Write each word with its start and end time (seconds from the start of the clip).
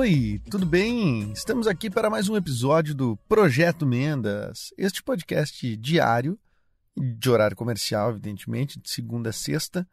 Oi, 0.00 0.40
tudo 0.50 0.64
bem? 0.64 1.30
Estamos 1.32 1.66
aqui 1.66 1.90
para 1.90 2.08
mais 2.08 2.26
um 2.26 2.34
episódio 2.34 2.94
do 2.94 3.18
Projeto 3.28 3.84
Mendas, 3.84 4.72
este 4.78 5.02
podcast 5.02 5.76
diário, 5.76 6.38
de 6.96 7.28
horário 7.28 7.54
comercial, 7.54 8.08
evidentemente, 8.08 8.80
de 8.80 8.88
segunda 8.88 9.28
a 9.28 9.32
sexta. 9.34 9.86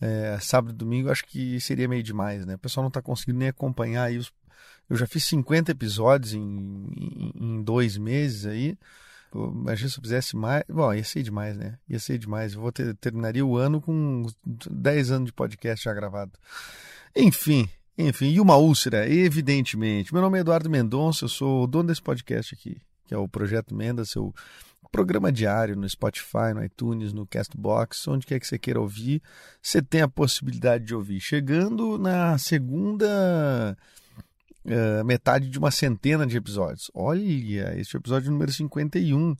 É, 0.00 0.36
sábado 0.40 0.72
e 0.72 0.76
domingo 0.76 1.08
acho 1.08 1.24
que 1.24 1.60
seria 1.60 1.86
meio 1.86 2.02
demais, 2.02 2.44
né? 2.44 2.56
O 2.56 2.58
pessoal 2.58 2.82
não 2.82 2.88
está 2.88 3.00
conseguindo 3.00 3.38
nem 3.38 3.46
acompanhar 3.46 4.06
aí. 4.06 4.18
Os... 4.18 4.32
Eu 4.90 4.96
já 4.96 5.06
fiz 5.06 5.22
50 5.26 5.70
episódios 5.70 6.34
em, 6.34 6.40
em, 6.40 7.32
em 7.36 7.62
dois 7.62 7.96
meses 7.96 8.44
aí. 8.44 8.76
Imagina 9.32 9.88
se 9.88 9.98
eu 9.98 10.02
fizesse 10.02 10.36
mais. 10.36 10.64
Bom, 10.68 10.92
ia 10.92 11.04
ser 11.04 11.22
demais, 11.22 11.56
né? 11.56 11.78
Ia 11.88 12.00
ser 12.00 12.18
demais. 12.18 12.54
Eu 12.54 12.60
vou 12.60 12.72
ter, 12.72 12.92
terminaria 12.96 13.46
o 13.46 13.56
ano 13.56 13.80
com 13.80 14.26
10 14.44 15.12
anos 15.12 15.26
de 15.26 15.32
podcast 15.32 15.84
já 15.84 15.94
gravado. 15.94 16.32
Enfim, 17.14 17.68
enfim, 17.98 18.28
e 18.28 18.40
uma 18.40 18.56
úlcera, 18.56 19.08
evidentemente. 19.08 20.12
Meu 20.14 20.22
nome 20.22 20.38
é 20.38 20.42
Eduardo 20.42 20.70
Mendonça, 20.70 21.24
eu 21.24 21.28
sou 21.28 21.64
o 21.64 21.66
dono 21.66 21.88
desse 21.88 22.00
podcast 22.00 22.54
aqui, 22.54 22.80
que 23.04 23.12
é 23.12 23.18
o 23.18 23.26
Projeto 23.26 23.74
Mendas, 23.74 24.10
seu 24.10 24.32
programa 24.92 25.32
diário 25.32 25.74
no 25.74 25.88
Spotify, 25.88 26.54
no 26.54 26.64
iTunes, 26.64 27.12
no 27.12 27.26
Castbox, 27.26 28.06
onde 28.06 28.24
quer 28.24 28.38
que 28.38 28.46
você 28.46 28.56
queira 28.56 28.80
ouvir, 28.80 29.20
você 29.60 29.82
tem 29.82 30.00
a 30.00 30.08
possibilidade 30.08 30.84
de 30.84 30.94
ouvir. 30.94 31.20
Chegando 31.20 31.98
na 31.98 32.38
segunda 32.38 33.76
uh, 34.64 35.04
metade 35.04 35.50
de 35.50 35.58
uma 35.58 35.72
centena 35.72 36.24
de 36.24 36.36
episódios. 36.36 36.92
Olha, 36.94 37.20
este 37.76 37.96
é 37.96 37.98
episódio 37.98 38.30
número 38.30 38.52
51. 38.52 39.36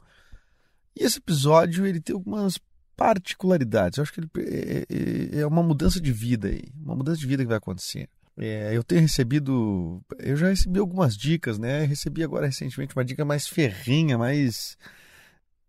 E 0.96 1.04
esse 1.04 1.18
episódio 1.18 1.86
ele 1.86 2.00
tem 2.00 2.14
algumas 2.14 2.58
particularidades. 2.96 3.98
Eu 3.98 4.02
acho 4.02 4.12
que 4.12 4.20
ele 4.20 4.30
é, 4.38 4.86
é, 4.90 5.40
é 5.40 5.46
uma 5.46 5.62
mudança 5.62 6.00
de 6.00 6.12
vida 6.12 6.48
aí, 6.48 6.64
uma 6.76 6.96
mudança 6.96 7.20
de 7.20 7.26
vida 7.26 7.44
que 7.44 7.48
vai 7.48 7.58
acontecer. 7.58 8.08
É, 8.40 8.76
eu 8.76 8.84
tenho 8.84 9.00
recebido, 9.00 10.00
eu 10.18 10.36
já 10.36 10.48
recebi 10.48 10.78
algumas 10.78 11.16
dicas, 11.16 11.58
né? 11.58 11.84
recebi 11.84 12.22
agora 12.22 12.46
recentemente 12.46 12.94
uma 12.94 13.04
dica 13.04 13.24
mais 13.24 13.48
ferrinha, 13.48 14.16
mais 14.16 14.76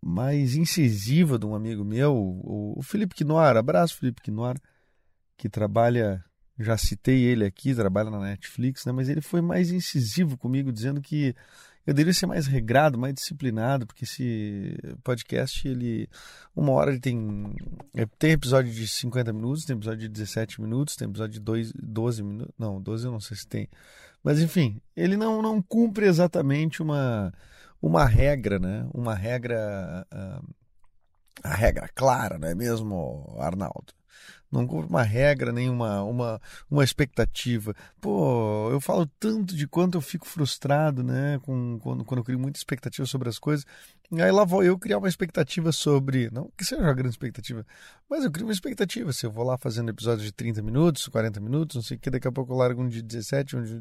mais 0.02 0.54
incisiva 0.54 1.38
de 1.38 1.44
um 1.44 1.54
amigo 1.54 1.84
meu, 1.84 2.14
o, 2.16 2.80
Felipe 2.82 3.14
Quinora. 3.14 3.58
Abraço, 3.58 3.96
Felipe 3.96 4.22
Quinora, 4.22 4.58
que 5.36 5.48
trabalha, 5.48 6.24
já 6.58 6.76
citei 6.78 7.24
ele 7.24 7.44
aqui, 7.44 7.74
trabalha 7.74 8.08
na 8.08 8.20
Netflix, 8.20 8.86
né? 8.86 8.92
Mas 8.92 9.08
ele 9.08 9.20
foi 9.20 9.42
mais 9.42 9.70
incisivo 9.70 10.38
comigo, 10.38 10.72
dizendo 10.72 11.02
que 11.02 11.34
eu 11.86 11.94
deveria 11.94 12.12
ser 12.12 12.26
mais 12.26 12.46
regrado, 12.46 12.98
mais 12.98 13.14
disciplinado, 13.14 13.86
porque 13.86 14.04
esse 14.04 14.76
podcast, 15.02 15.66
ele. 15.66 16.08
Uma 16.54 16.72
hora 16.72 16.90
ele 16.90 17.00
tem. 17.00 17.54
É, 17.94 18.06
tem 18.18 18.32
episódio 18.32 18.72
de 18.72 18.86
50 18.86 19.32
minutos, 19.32 19.64
tem 19.64 19.76
episódio 19.76 20.00
de 20.00 20.08
17 20.08 20.60
minutos, 20.60 20.96
tem 20.96 21.08
episódio 21.08 21.34
de 21.34 21.40
2, 21.40 21.72
12 21.74 22.22
minutos. 22.22 22.54
Não, 22.58 22.80
12 22.80 23.06
eu 23.06 23.12
não 23.12 23.20
sei 23.20 23.36
se 23.36 23.46
tem. 23.46 23.68
Mas 24.22 24.40
enfim, 24.40 24.80
ele 24.94 25.16
não, 25.16 25.40
não 25.40 25.62
cumpre 25.62 26.06
exatamente 26.06 26.82
uma, 26.82 27.32
uma 27.80 28.04
regra, 28.04 28.58
né? 28.58 28.86
Uma 28.92 29.14
regra. 29.14 30.06
Uh, 30.12 30.54
a 31.42 31.54
regra 31.54 31.88
clara, 31.94 32.38
não 32.38 32.48
é 32.48 32.54
mesmo, 32.54 33.36
Arnaldo? 33.38 33.94
Não 34.50 34.66
cumpre 34.66 34.88
uma 34.88 35.02
regra, 35.02 35.52
nem 35.52 35.70
uma, 35.70 36.02
uma, 36.02 36.40
uma 36.70 36.82
expectativa. 36.82 37.74
Pô, 38.00 38.68
eu 38.70 38.80
falo 38.80 39.06
tanto 39.18 39.54
de 39.54 39.66
quanto 39.66 39.96
eu 39.96 40.00
fico 40.00 40.26
frustrado, 40.26 41.02
né, 41.02 41.38
com, 41.42 41.78
quando, 41.80 42.04
quando 42.04 42.18
eu 42.18 42.24
crio 42.24 42.38
muita 42.38 42.58
expectativa 42.58 43.06
sobre 43.06 43.28
as 43.28 43.38
coisas. 43.38 43.64
E 44.12 44.20
aí 44.20 44.32
lá 44.32 44.44
vou 44.44 44.64
eu 44.64 44.76
criar 44.76 44.98
uma 44.98 45.08
expectativa 45.08 45.70
sobre, 45.70 46.28
não 46.32 46.50
que 46.58 46.64
seja 46.64 46.82
uma 46.82 46.92
grande 46.92 47.10
expectativa, 47.14 47.64
mas 48.08 48.24
eu 48.24 48.30
crio 48.32 48.44
uma 48.44 48.52
expectativa. 48.52 49.12
Se 49.12 49.24
eu 49.24 49.30
vou 49.30 49.44
lá 49.44 49.56
fazendo 49.56 49.88
episódios 49.88 50.24
de 50.24 50.32
30 50.32 50.60
minutos, 50.62 51.06
40 51.06 51.38
minutos, 51.38 51.76
não 51.76 51.82
sei 51.82 51.96
o 51.96 52.00
que, 52.00 52.10
daqui 52.10 52.26
a 52.26 52.32
pouco 52.32 52.52
eu 52.52 52.56
largo 52.56 52.82
um 52.82 52.88
de 52.88 53.02
17, 53.02 53.56
um 53.56 53.62
de 53.62 53.80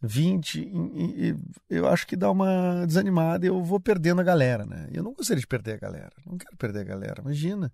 20, 0.00 0.60
e, 0.60 1.30
e 1.30 1.36
eu 1.68 1.88
acho 1.88 2.06
que 2.06 2.14
dá 2.14 2.30
uma 2.30 2.86
desanimada 2.86 3.44
e 3.44 3.48
eu 3.48 3.60
vou 3.64 3.80
perdendo 3.80 4.20
a 4.20 4.24
galera, 4.24 4.64
né? 4.64 4.88
Eu 4.92 5.02
não 5.02 5.12
gostaria 5.12 5.40
de 5.40 5.46
perder 5.46 5.72
a 5.72 5.78
galera, 5.78 6.12
não 6.24 6.38
quero 6.38 6.56
perder 6.56 6.80
a 6.82 6.84
galera, 6.84 7.20
imagina. 7.20 7.72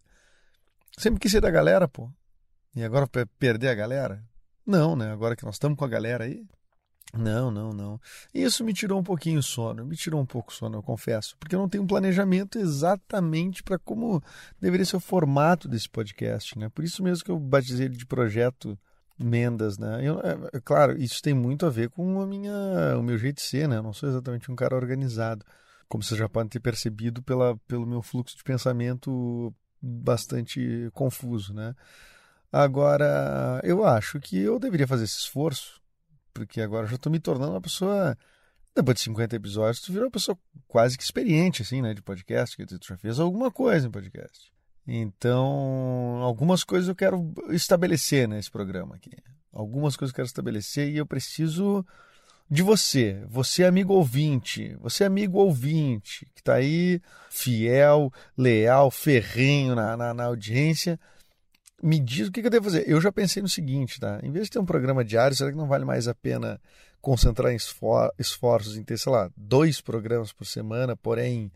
Sempre 0.99 1.21
quis 1.21 1.33
ser 1.33 1.41
da 1.41 1.51
galera, 1.51 1.89
pô. 1.89 2.11
E 2.75 2.83
agora 2.83 3.09
perder 3.39 3.69
a 3.69 3.75
galera? 3.75 4.25
Não, 4.67 4.97
né? 4.97 5.13
Agora 5.13 5.37
que 5.37 5.45
nós 5.45 5.57
estamos 5.57 5.79
com 5.79 5.85
a 5.85 5.89
galera 5.89 6.25
aí. 6.25 6.45
Não, 7.17 7.51
não, 7.51 7.73
não. 7.73 8.01
Isso 8.33 8.65
me 8.65 8.73
tirou 8.73 8.99
um 8.99 9.05
pouquinho 9.05 9.39
o 9.39 9.43
sono, 9.43 9.85
me 9.85 9.97
tirou 9.97 10.21
um 10.21 10.27
pouco 10.27 10.51
o 10.51 10.55
sono, 10.55 10.79
eu 10.79 10.83
confesso, 10.83 11.37
porque 11.39 11.55
eu 11.55 11.61
não 11.61 11.69
tenho 11.69 11.85
um 11.85 11.87
planejamento 11.87 12.59
exatamente 12.59 13.63
para 13.63 13.79
como 13.79 14.21
deveria 14.61 14.85
ser 14.85 14.97
o 14.97 15.01
formato 15.01 15.69
desse 15.69 15.89
podcast, 15.89 16.59
né? 16.59 16.69
Por 16.69 16.85
isso 16.85 17.03
mesmo 17.05 17.25
que 17.25 17.31
eu 17.31 17.39
batizei 17.39 17.87
ele 17.87 17.97
de 17.97 18.07
projeto 18.07 18.77
Mendas, 19.17 19.79
né? 19.79 20.01
Eu, 20.03 20.19
é, 20.21 20.57
é, 20.57 20.61
claro, 20.61 21.01
isso 21.01 21.23
tem 21.23 21.33
muito 21.33 21.65
a 21.65 21.71
ver 21.71 21.89
com 21.89 22.21
a 22.21 22.27
minha, 22.27 22.53
o 22.99 23.03
meu 23.03 23.17
jeito 23.17 23.37
de 23.37 23.43
ser, 23.43 23.69
né? 23.69 23.77
Eu 23.77 23.83
não 23.83 23.93
sou 23.93 24.09
exatamente 24.09 24.51
um 24.51 24.57
cara 24.57 24.75
organizado, 24.75 25.47
como 25.89 26.03
vocês 26.03 26.19
já 26.19 26.29
podem 26.29 26.49
ter 26.49 26.59
percebido 26.59 27.23
pela, 27.23 27.57
pelo 27.69 27.87
meu 27.87 28.03
fluxo 28.03 28.37
de 28.37 28.43
pensamento 28.43 29.55
bastante 29.85 30.89
confuso, 30.93 31.53
né? 31.53 31.75
Agora, 32.51 33.61
eu 33.65 33.85
acho 33.85 34.21
que 34.21 34.39
eu 34.39 34.59
deveria 34.59 34.87
fazer 34.87 35.05
esse 35.05 35.19
esforço, 35.19 35.81
porque 36.33 36.61
agora 36.61 36.85
eu 36.85 36.91
já 36.91 36.97
estou 36.97 37.11
me 37.11 37.19
tornando 37.19 37.53
uma 37.53 37.61
pessoa. 37.61 38.17
Depois 38.75 38.97
de 38.97 39.03
50 39.03 39.37
episódios, 39.37 39.81
tu 39.81 39.93
virou 39.93 40.07
uma 40.07 40.11
pessoa 40.11 40.37
quase 40.67 40.97
que 40.97 41.05
experiente, 41.05 41.63
assim, 41.63 41.81
né, 41.81 41.95
de 41.95 42.03
podcast, 42.03 42.57
que 42.57 42.67
tu 42.67 42.79
já 42.87 42.97
fez 42.97 43.21
alguma 43.21 43.51
coisa 43.51 43.87
em 43.87 43.91
podcast. 43.91 44.53
Então, 44.87 46.21
algumas 46.23 46.65
coisas 46.65 46.89
eu 46.89 46.95
quero 46.95 47.33
estabelecer 47.51 48.29
nesse 48.29 48.51
programa 48.51 48.97
aqui. 48.97 49.17
Algumas 49.53 49.97
coisas 49.97 50.13
eu 50.13 50.17
quero 50.17 50.27
estabelecer 50.27 50.93
e 50.93 50.97
eu 50.97 51.07
preciso 51.07 51.85
de 52.51 52.63
você, 52.63 53.25
você 53.27 53.65
amigo 53.65 53.95
ouvinte, 53.95 54.77
você 54.81 55.05
amigo 55.05 55.39
ouvinte, 55.39 56.27
que 56.35 56.41
está 56.41 56.55
aí 56.55 57.01
fiel, 57.31 58.13
leal, 58.37 58.91
ferrenho 58.91 59.75
na, 59.75 59.97
na, 59.97 60.15
na, 60.15 60.25
audiência, 60.25 61.01
me 61.83 61.99
diz 61.99 62.29
o 62.29 62.33
que, 62.33 62.41
que 62.41 62.47
eu 62.47 62.51
devo 62.51 62.67
fazer. 62.67 62.89
Eu 62.89 63.01
já 63.01 63.11
pensei 63.11 63.43
no 63.43 63.49
seguinte, 63.49 63.99
tá? 63.99 64.21
Em 64.23 64.31
vez 64.31 64.47
de 64.47 64.53
ter 64.53 64.59
um 64.59 64.65
programa 64.65 65.05
diário, 65.05 65.37
será 65.37 65.51
que 65.51 65.57
não 65.57 65.67
vale 65.67 65.85
mais 65.85 66.07
a 66.07 66.15
pena 66.15 66.61
concentrar 67.01 67.53
esfor 67.53 68.13
esforços 68.19 68.77
em 68.79 68.83
ter, 68.83 68.99
sei 68.99 69.13
lá, 69.13 69.31
dois 69.37 69.81
programas 69.81 70.33
por 70.33 70.47
semana, 70.47 70.97
porém, 70.97 71.53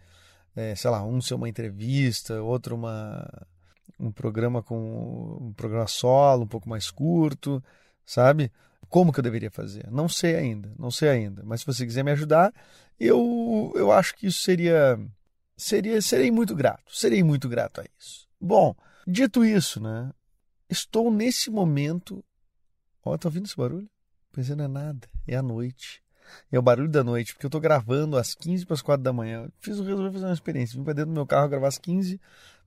é, 0.55 0.75
sei 0.75 0.91
lá, 0.91 1.03
um 1.05 1.21
ser 1.21 1.35
uma 1.35 1.49
entrevista, 1.49 2.43
outro 2.43 2.75
uma, 2.75 3.27
um 3.99 4.13
programa 4.13 4.63
com 4.63 5.39
um 5.41 5.53
programa 5.55 5.87
solo, 5.87 6.45
um 6.45 6.47
pouco 6.47 6.69
mais 6.69 6.91
curto, 6.91 7.63
sabe? 8.05 8.53
Como 8.89 9.13
que 9.13 9.21
eu 9.21 9.23
deveria 9.23 9.51
fazer? 9.51 9.87
Não 9.91 10.09
sei 10.09 10.37
ainda, 10.37 10.73
não 10.79 10.91
sei 10.91 11.09
ainda. 11.11 11.43
Mas 11.45 11.61
se 11.61 11.67
você 11.67 11.85
quiser 11.85 12.03
me 12.03 12.11
ajudar, 12.13 12.53
eu, 12.99 13.73
eu 13.77 13.93
acho 13.93 14.15
que 14.17 14.27
isso 14.27 14.41
seria, 14.41 14.99
seria. 15.57 16.01
Serei 16.01 16.31
muito 16.31 16.55
grato. 16.55 16.97
Serei 16.97 17.23
muito 17.23 17.49
grato 17.49 17.81
a 17.81 17.85
isso. 17.99 18.27
Bom, 18.41 18.75
dito 19.07 19.45
isso, 19.45 19.81
né? 19.81 20.11
Estou 20.69 21.11
nesse 21.11 21.51
momento. 21.51 22.25
Ó, 23.05 23.17
tá 23.17 23.29
ouvindo 23.29 23.47
esse 23.47 23.57
barulho? 23.57 23.89
Pois 24.33 24.51
é, 24.51 24.55
não 24.55 24.65
é 24.65 24.69
nada. 24.69 25.09
É 25.27 25.37
a 25.37 25.43
noite. 25.43 26.03
É 26.51 26.59
o 26.59 26.63
barulho 26.63 26.91
da 26.91 27.03
noite, 27.03 27.33
porque 27.33 27.47
eu 27.47 27.49
estou 27.49 27.61
gravando 27.61 28.17
às 28.17 28.35
15 28.35 28.67
para 28.67 28.75
as 28.75 28.83
4 28.83 29.03
da 29.03 29.13
manhã. 29.13 29.49
Fiz 29.61 29.79
o 29.79 29.83
resolver 29.83 30.13
fazer 30.13 30.27
uma 30.27 30.35
experiência. 30.35 30.77
Vim 30.77 30.85
para 30.85 30.93
dentro 30.93 31.11
do 31.11 31.15
meu 31.15 31.27
carro 31.27 31.49
gravar 31.49 31.69
às 31.69 31.79
15 31.79 32.21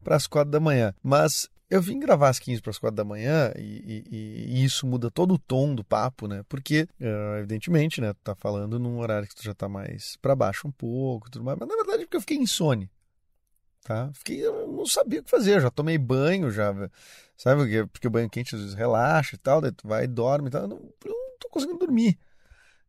para 0.04 0.16
as 0.16 0.28
4 0.28 0.52
da 0.52 0.60
manhã. 0.60 0.94
Mas 1.04 1.50
eu 1.72 1.82
vim 1.82 1.98
gravar 1.98 2.28
às 2.28 2.38
15 2.38 2.62
para 2.62 2.70
as 2.70 2.78
4 2.78 2.94
da 2.98 3.06
manhã 3.06 3.50
e, 3.58 4.04
e, 4.12 4.52
e, 4.52 4.64
isso 4.66 4.86
muda 4.86 5.10
todo 5.10 5.36
o 5.36 5.40
tom 5.40 5.74
do 5.74 5.86
papo, 5.86 6.28
né? 6.28 6.44
Porque, 6.50 6.86
uh, 7.00 7.38
evidentemente, 7.38 8.02
né? 8.02 8.12
Tu 8.12 8.20
tá 8.22 8.36
falando 8.36 8.78
num 8.78 9.00
horário 9.00 9.26
que 9.26 9.34
tu 9.34 9.42
já 9.42 9.54
tá 9.54 9.70
mais 9.70 10.18
para 10.18 10.36
baixo 10.36 10.68
um 10.68 10.72
pouco, 10.72 11.32
tudo 11.32 11.46
mais. 11.46 11.58
Mas 11.58 11.70
na 11.70 11.76
verdade 11.78 12.04
é 12.04 12.06
porque 12.06 12.18
eu 12.18 12.22
fiquei 12.22 12.36
insone, 12.36 12.92
tá? 13.86 14.12
Fiquei, 14.14 14.46
eu 14.46 14.68
não 14.68 14.86
sabia 14.86 15.22
o 15.22 15.24
que 15.24 15.32
fazer. 15.32 15.62
Já 15.62 15.72
tomei 15.72 15.98
banho, 15.98 16.52
já, 16.52 16.74
sabe? 17.38 17.62
Porque, 17.62 17.86
porque 17.86 18.08
o 18.08 18.12
banho 18.12 18.30
quente 18.30 18.54
às 18.54 18.60
vezes 18.60 18.76
relaxa 18.76 19.36
e 19.36 19.40
tal, 19.40 19.62
daí 19.62 19.72
tu 19.72 19.88
vai 19.88 20.04
e 20.04 20.08
dorme 20.08 20.50
e 20.50 20.52
tal. 20.52 20.64
Eu 20.64 20.68
não, 20.68 20.78
eu 21.06 21.12
não 21.12 21.38
tô 21.40 21.48
conseguindo 21.48 21.80
dormir. 21.80 22.20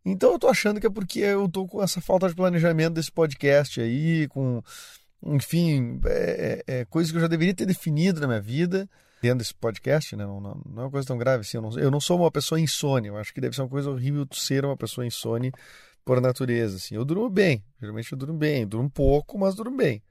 Então 0.05 0.33
eu 0.33 0.39
tô 0.41 0.49
achando 0.49 0.81
que 0.81 0.87
é 0.89 0.91
porque 0.91 1.21
eu 1.21 1.49
tô 1.49 1.69
com 1.69 1.81
essa 1.81 2.01
falta 2.01 2.29
de 2.29 2.35
planejamento 2.35 2.95
desse 2.95 3.13
podcast 3.13 3.81
aí, 3.81 4.27
com 4.27 4.61
enfim, 5.25 6.01
é, 6.05 6.63
é, 6.67 6.81
é 6.81 6.85
coisa 6.85 7.11
que 7.11 7.17
eu 7.17 7.21
já 7.21 7.29
deveria 7.29 7.55
ter 7.55 7.67
definido 7.67 8.21
na 8.21 8.27
minha 8.27 8.41
vida 8.41 8.89
dentro 9.23 9.39
desse 9.39 9.55
podcast, 9.55 10.17
né? 10.17 10.27
Não, 10.27 10.41
não, 10.41 10.61
não, 10.67 10.83
é 10.83 10.85
uma 10.87 10.91
coisa 10.91 11.07
tão 11.07 11.17
grave 11.17 11.43
assim. 11.43 11.57
Eu 11.57 11.63
não, 11.63 11.79
eu 11.79 11.91
não 11.91 12.01
sou 12.01 12.19
uma 12.19 12.31
pessoa 12.31 12.61
insone. 12.61 13.09
Eu 13.09 13.17
acho 13.17 13.33
que 13.33 13.41
deve 13.41 13.55
ser 13.55 13.63
uma 13.63 13.69
coisa 13.69 13.89
horrível 13.89 14.27
ser 14.33 14.65
uma 14.65 14.77
pessoa 14.77 15.07
insone 15.07 15.53
por 16.05 16.21
natureza. 16.21 16.77
Assim. 16.77 16.97
Eu 16.97 17.05
durmo 17.05 17.31
bem. 17.31 17.65
Geralmente 17.81 18.11
eu 18.11 18.19
durmo 18.19 18.37
bem. 18.37 18.63
Eu 18.63 18.67
durmo 18.67 18.91
pouco, 18.91 19.39
mas 19.39 19.55
durmo 19.55 19.77
bem. 19.77 20.03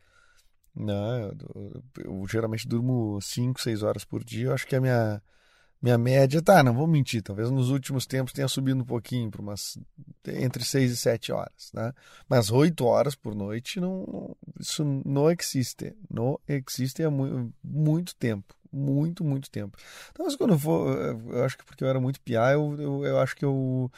Não, 0.73 1.19
eu, 1.19 1.83
eu, 2.05 2.25
geralmente 2.29 2.65
durmo 2.65 3.19
5, 3.21 3.59
6 3.61 3.83
horas 3.83 4.05
por 4.05 4.23
dia. 4.23 4.47
Eu 4.47 4.53
acho 4.53 4.65
que 4.65 4.75
a 4.75 4.79
minha, 4.79 5.21
minha 5.81 5.97
média, 5.97 6.41
tá, 6.41 6.61
não 6.61 6.73
vou 6.73 6.85
mentir, 6.85 7.23
talvez 7.23 7.49
nos 7.49 7.69
últimos 7.69 8.05
tempos 8.05 8.33
tenha 8.33 8.47
subido 8.47 8.81
um 8.81 8.85
pouquinho 8.85 9.31
para 9.31 9.41
umas 9.41 9.77
entre 10.27 10.63
6 10.63 10.91
e 10.91 10.97
7 10.97 11.31
horas, 11.31 11.71
né? 11.73 11.91
Mas 12.29 12.51
8 12.51 12.85
horas 12.85 13.15
por 13.15 13.33
noite 13.33 13.79
não, 13.79 14.35
isso 14.59 14.83
não 15.05 15.31
existe. 15.31 15.95
Não 16.09 16.39
existe 16.47 17.03
há 17.03 17.09
muito, 17.09 17.53
muito 17.63 18.15
tempo 18.15 18.55
muito, 18.71 19.23
muito 19.23 19.49
tempo. 19.51 19.77
Então, 20.11 20.25
mas 20.25 20.35
quando 20.35 20.53
eu 20.53 20.59
for, 20.59 20.97
eu 21.29 21.43
acho 21.43 21.57
que 21.57 21.65
porque 21.65 21.83
eu 21.83 21.89
era 21.89 21.99
muito 21.99 22.21
piá, 22.21 22.53
eu, 22.53 22.75
eu, 22.79 23.05
eu 23.05 23.19
acho 23.19 23.35
que 23.35 23.43
eu, 23.43 23.91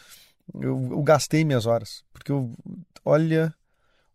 eu, 0.56 0.90
eu, 0.92 1.04
gastei 1.04 1.46
minhas 1.46 1.66
horas. 1.66 2.04
Porque 2.12 2.32
eu, 2.32 2.52
olha, 3.06 3.54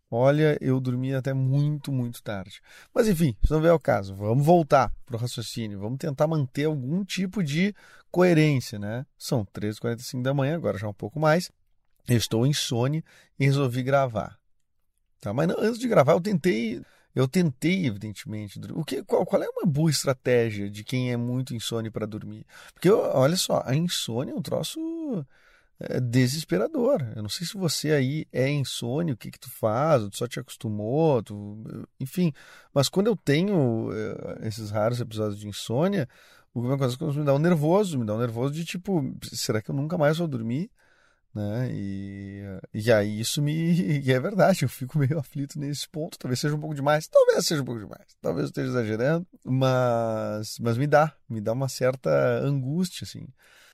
olha, 0.09 0.57
eu 0.61 0.79
dormi 0.79 1.13
até 1.13 1.33
muito, 1.33 1.91
muito 1.91 2.21
tarde. 2.21 2.61
Mas 2.93 3.07
enfim, 3.07 3.35
isso 3.43 3.53
não 3.53 3.65
é 3.65 3.73
o 3.73 3.79
caso. 3.79 4.15
Vamos 4.15 4.45
voltar 4.45 4.91
para 5.05 5.15
o 5.15 5.19
raciocínio, 5.19 5.79
vamos 5.79 5.99
tentar 5.99 6.27
manter 6.27 6.65
algum 6.65 7.03
tipo 7.03 7.43
de 7.43 7.73
coerência, 8.11 8.79
né? 8.79 9.05
São 9.17 9.45
3h45 9.45 10.21
da 10.21 10.33
manhã, 10.33 10.55
agora 10.55 10.77
já 10.77 10.87
um 10.87 10.93
pouco 10.93 11.19
mais. 11.19 11.51
Eu 12.07 12.17
estou 12.17 12.45
em 12.45 12.53
sono 12.53 12.95
e 12.95 13.45
resolvi 13.45 13.83
gravar. 13.83 14.39
Tá? 15.21 15.33
Mas 15.33 15.47
não, 15.47 15.59
antes 15.59 15.79
de 15.79 15.87
gravar, 15.87 16.13
eu 16.13 16.21
tentei 16.21 16.81
eu 17.15 17.27
tentei, 17.27 17.85
evidentemente. 17.85 18.59
O 18.73 18.85
que, 18.85 19.03
qual, 19.03 19.25
qual, 19.25 19.41
é 19.41 19.49
uma 19.49 19.65
boa 19.65 19.89
estratégia 19.89 20.69
de 20.69 20.83
quem 20.83 21.11
é 21.11 21.17
muito 21.17 21.55
insone 21.55 21.89
para 21.89 22.05
dormir? 22.05 22.45
Porque, 22.73 22.89
olha 22.89 23.35
só, 23.35 23.63
a 23.65 23.75
insônia 23.75 24.31
é 24.31 24.35
um 24.35 24.41
troço 24.41 24.79
é, 25.79 25.99
desesperador. 25.99 27.01
Eu 27.15 27.21
não 27.21 27.29
sei 27.29 27.45
se 27.47 27.57
você 27.57 27.91
aí 27.91 28.25
é 28.31 28.49
insônia, 28.49 29.13
o 29.13 29.17
que, 29.17 29.31
que 29.31 29.39
tu 29.39 29.49
faz, 29.49 30.03
tu 30.09 30.17
só 30.17 30.27
te 30.27 30.39
acostumou, 30.39 31.23
tu, 31.23 31.63
enfim. 31.99 32.33
Mas 32.73 32.89
quando 32.89 33.07
eu 33.07 33.15
tenho 33.15 33.89
é, 33.93 34.47
esses 34.47 34.71
raros 34.71 34.99
episódios 34.99 35.39
de 35.39 35.47
insônia, 35.47 36.07
o 36.53 36.61
que 36.61 37.19
me 37.19 37.25
dá 37.25 37.33
um 37.33 37.39
nervoso, 37.39 37.97
me 37.99 38.05
dá 38.05 38.15
um 38.15 38.19
nervoso 38.19 38.53
de 38.53 38.65
tipo, 38.65 39.15
será 39.23 39.61
que 39.61 39.71
eu 39.71 39.75
nunca 39.75 39.97
mais 39.97 40.17
vou 40.17 40.27
dormir? 40.27 40.69
né? 41.33 41.69
E, 41.71 42.43
e 42.73 42.91
aí 42.91 43.19
isso 43.19 43.41
me. 43.41 43.53
E 44.03 44.11
é 44.11 44.19
verdade, 44.19 44.63
eu 44.63 44.69
fico 44.69 44.97
meio 44.97 45.19
aflito 45.19 45.59
nesse 45.59 45.87
ponto. 45.87 46.17
Talvez 46.17 46.39
seja 46.39 46.55
um 46.55 46.59
pouco 46.59 46.75
demais, 46.75 47.07
talvez 47.07 47.45
seja 47.45 47.61
um 47.61 47.65
pouco 47.65 47.81
demais, 47.81 48.15
talvez 48.21 48.45
eu 48.45 48.49
esteja 48.49 48.69
exagerando, 48.69 49.27
mas, 49.45 50.57
mas 50.59 50.77
me 50.77 50.87
dá, 50.87 51.13
me 51.29 51.41
dá 51.41 51.53
uma 51.53 51.69
certa 51.69 52.09
angústia, 52.39 53.05
assim. 53.05 53.27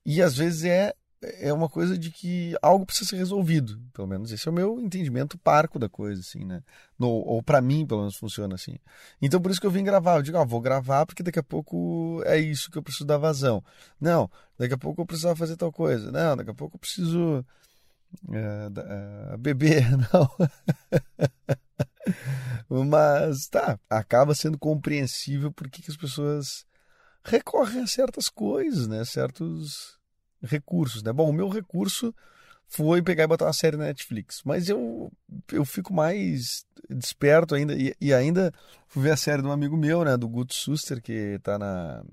E 0.06 0.22
às 0.22 0.36
vezes 0.38 0.64
é 0.66 0.94
é 1.40 1.54
uma 1.54 1.70
coisa 1.70 1.98
de 1.98 2.12
que 2.12 2.56
algo 2.62 2.86
precisa 2.86 3.10
ser 3.12 3.18
resolvido. 3.18 3.80
Pelo 3.94 4.08
menos 4.08 4.32
esse 4.32 4.48
é 4.48 4.52
o 4.52 4.54
meu 4.54 4.80
entendimento 4.80 5.38
parco 5.38 5.80
da 5.80 5.90
coisa, 5.90 6.22
assim, 6.22 6.46
né? 6.46 6.62
No, 6.98 7.08
ou 7.08 7.42
para 7.44 7.62
mim, 7.62 7.86
pelo 7.86 8.02
menos, 8.02 8.16
funciona 8.16 8.56
assim. 8.56 8.78
Então, 9.22 9.42
por 9.42 9.52
isso 9.52 9.60
que 9.60 9.68
eu 9.68 9.72
vim 9.72 9.84
gravar. 9.84 10.18
Eu 10.18 10.22
digo, 10.22 10.38
ah, 10.38 10.44
vou 10.44 10.62
gravar 10.62 11.06
porque 11.06 11.24
daqui 11.24 11.40
a 11.40 11.44
pouco 11.44 12.22
é 12.26 12.38
isso 12.38 12.72
que 12.72 12.78
eu 12.78 12.84
preciso 12.84 13.06
dar 13.06 13.18
vazão. 13.18 13.64
Não, 14.00 14.30
daqui 14.58 14.74
a 14.74 14.78
pouco 14.78 15.02
eu 15.02 15.06
precisava 15.06 15.36
fazer 15.36 15.58
tal 15.58 15.72
coisa. 15.72 16.12
Não, 16.12 16.38
daqui 16.38 16.52
a 16.52 16.56
pouco 16.56 16.76
eu 16.76 16.80
preciso 16.80 17.46
é, 18.32 19.34
é, 19.34 19.38
beber. 19.38 19.86
Não. 22.70 22.86
Mas, 22.86 23.48
tá, 23.48 23.80
acaba 23.90 24.36
sendo 24.36 24.58
compreensível 24.58 25.52
porque 25.52 25.82
que 25.82 25.92
as 25.92 25.98
pessoas 25.98 26.66
recorrem 27.24 27.82
a 27.82 27.88
certas 27.88 28.30
coisas, 28.30 28.88
né? 28.88 29.04
Certos 29.04 29.98
recursos, 30.46 31.04
né? 31.04 31.12
Bom, 31.12 31.30
o 31.30 31.34
meu 31.34 31.50
recurso 31.50 32.14
foi 32.68 33.02
pegar 33.02 33.24
e 33.24 33.28
botar 33.28 33.46
uma 33.46 33.54
série 33.54 33.78
na 33.78 33.86
Netflix, 33.86 34.42
mas 34.44 34.70
eu, 34.70 35.12
eu 35.52 35.64
fico 35.64 35.94
mais 35.94 36.66
desperto 36.90 37.56
ainda 37.56 37.74
e, 37.76 37.96
e 38.02 38.14
ainda 38.14 38.52
fui 38.88 39.04
ver 39.04 39.12
a 39.12 39.18
série 39.18 39.42
de 39.42 39.48
um 39.48 39.52
amigo 39.52 39.78
meu, 39.78 40.04
né, 40.04 40.18
do 40.18 40.28
Guto 40.28 40.54
Suster, 40.54 41.02
que 41.02 41.40
tá 41.44 41.58
na 41.58 42.04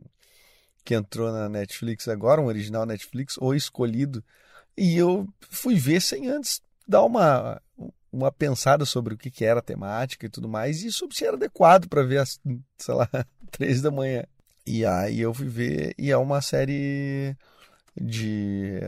que 0.84 0.94
entrou 0.94 1.30
na 1.30 1.48
Netflix 1.48 2.08
agora, 2.08 2.40
um 2.40 2.46
original 2.46 2.84
Netflix, 2.84 3.38
ou 3.38 3.54
escolhido, 3.54 4.22
e 4.76 4.96
eu 4.96 5.28
fui 5.48 5.76
ver 5.76 6.00
sem 6.00 6.28
antes 6.28 6.60
dar 6.88 7.04
uma 7.04 7.60
uma 8.12 8.30
pensada 8.30 8.84
sobre 8.84 9.14
o 9.14 9.16
que, 9.16 9.30
que 9.30 9.44
era 9.44 9.60
a 9.60 9.62
temática 9.62 10.26
e 10.26 10.28
tudo 10.28 10.48
mais, 10.48 10.82
e 10.82 10.92
sobre 10.92 11.16
se 11.16 11.24
era 11.24 11.36
adequado 11.36 11.88
para 11.88 12.02
ver 12.02 12.18
às, 12.18 12.38
sei 12.76 12.94
lá, 12.94 13.08
três 13.50 13.80
da 13.80 13.90
manhã. 13.90 14.24
E 14.66 14.84
aí 14.84 15.20
eu 15.20 15.32
fui 15.32 15.48
ver, 15.48 15.94
e 15.98 16.10
é 16.10 16.16
uma 16.16 16.42
série 16.42 17.34
de. 18.00 18.80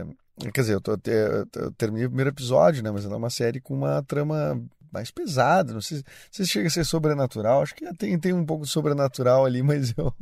Quer 0.52 0.60
dizer, 0.60 0.74
eu, 0.74 0.80
tô, 0.80 0.92
eu 0.92 1.72
terminei 1.72 2.06
o 2.06 2.10
primeiro 2.10 2.30
episódio, 2.30 2.82
né? 2.82 2.90
Mas 2.90 3.04
é 3.04 3.08
uma 3.08 3.30
série 3.30 3.60
com 3.60 3.74
uma 3.74 4.02
trama 4.02 4.60
mais 4.94 5.10
pesada. 5.10 5.74
Não 5.74 5.80
sei, 5.80 6.02
se 6.30 6.46
chega 6.46 6.68
a 6.68 6.70
ser 6.70 6.84
sobrenatural. 6.84 7.62
Acho 7.62 7.74
que 7.74 7.92
tem, 7.94 8.18
tem 8.18 8.32
um 8.32 8.46
pouco 8.46 8.64
de 8.64 8.70
sobrenatural 8.70 9.44
ali, 9.44 9.60
mas 9.64 9.92
eu. 9.96 10.14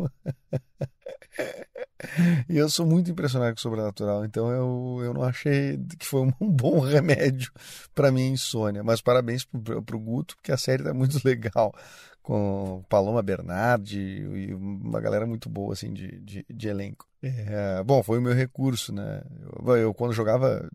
e 2.49 2.57
eu 2.57 2.69
sou 2.71 2.87
muito 2.87 3.11
impressionado 3.11 3.53
com 3.53 3.59
o 3.59 3.63
sobrenatural, 3.63 4.25
então 4.25 4.51
eu, 4.51 5.05
eu 5.05 5.15
não 5.15 5.23
achei 5.23 5.79
que 5.99 6.07
foi 6.07 6.23
um 6.23 6.33
bom 6.41 6.81
remédio 6.81 7.53
para 7.95 8.11
minha 8.11 8.31
insônia. 8.31 8.83
Mas 8.83 9.03
parabéns 9.03 9.45
pro, 9.45 9.83
pro 9.83 10.01
Guto, 10.01 10.37
porque 10.37 10.51
a 10.51 10.57
série 10.57 10.83
tá 10.83 10.95
muito 10.95 11.21
legal 11.25 11.75
com 12.23 12.85
Paloma 12.89 13.23
Bernardi 13.23 14.01
e 14.01 14.55
uma 14.55 15.01
galera 15.01 15.27
muito 15.27 15.49
boa 15.51 15.73
assim 15.75 15.93
de, 15.93 16.21
de, 16.21 16.47
de 16.49 16.69
elenco. 16.69 17.12
É, 17.23 17.81
bom, 17.85 18.03
foi 18.03 18.19
o 18.19 18.23
meu 18.23 18.35
recurso, 18.35 18.93
né? 18.93 19.23
Eu, 19.65 19.77
eu, 19.77 19.95
quando 19.95 20.13
jogava, 20.13 20.69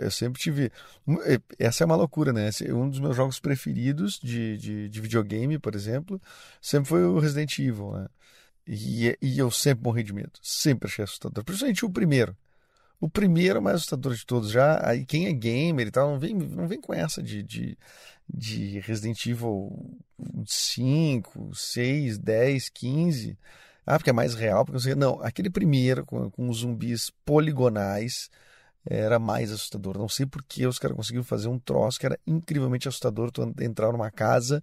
eu 0.00 0.10
sempre 0.10 0.40
tive. 0.40 0.72
Essa 1.58 1.84
é 1.84 1.86
uma 1.86 1.96
loucura, 1.96 2.32
né? 2.32 2.48
Um 2.70 2.88
dos 2.88 2.98
meus 2.98 3.14
jogos 3.14 3.38
preferidos 3.38 4.18
de, 4.18 4.56
de, 4.56 4.88
de, 4.88 5.00
videogame, 5.00 5.58
por 5.58 5.74
exemplo, 5.74 6.20
sempre 6.60 6.88
foi 6.88 7.04
o 7.04 7.18
Resident 7.18 7.58
Evil, 7.58 7.92
né? 7.92 8.08
E, 8.66 9.18
e 9.20 9.38
eu 9.38 9.50
sempre 9.50 9.84
morri 9.84 10.02
de 10.02 10.14
medo, 10.14 10.32
sempre 10.42 10.88
achei 10.88 11.04
assustador, 11.04 11.44
principalmente 11.44 11.84
o 11.84 11.90
primeiro. 11.90 12.34
O 12.98 13.08
primeiro 13.08 13.58
é 13.58 13.60
mais 13.60 13.76
assustador 13.76 14.14
de 14.14 14.24
todos. 14.24 14.50
Já 14.50 14.80
aí 14.86 15.04
quem 15.04 15.26
é 15.26 15.32
gamer 15.32 15.86
e 15.86 15.90
tal, 15.90 16.10
não 16.12 16.18
vem, 16.18 16.34
não 16.34 16.66
vem 16.66 16.80
com 16.80 16.94
essa 16.94 17.22
de, 17.22 17.42
de, 17.42 17.76
de 18.32 18.78
Resident 18.80 19.26
Evil 19.26 19.98
5, 20.46 21.54
6, 21.54 22.18
10, 22.18 22.68
15. 22.70 23.38
Ah, 23.86 23.98
porque 23.98 24.10
é 24.10 24.12
mais 24.12 24.34
real, 24.34 24.64
porque 24.64 24.80
você. 24.80 24.94
Não, 24.94 25.20
aquele 25.22 25.50
primeiro, 25.50 26.04
com, 26.04 26.30
com 26.30 26.48
os 26.48 26.58
zumbis 26.58 27.10
poligonais, 27.24 28.30
era 28.84 29.18
mais 29.18 29.50
assustador. 29.50 29.98
Não 29.98 30.08
sei 30.08 30.26
por 30.26 30.42
que 30.44 30.66
os 30.66 30.78
caras 30.78 30.96
conseguiram 30.96 31.24
fazer 31.24 31.48
um 31.48 31.58
troço 31.58 31.98
que 31.98 32.06
era 32.06 32.18
incrivelmente 32.26 32.88
assustador. 32.88 33.30
Tu 33.30 33.42
entrar 33.60 33.92
numa 33.92 34.10
casa 34.10 34.62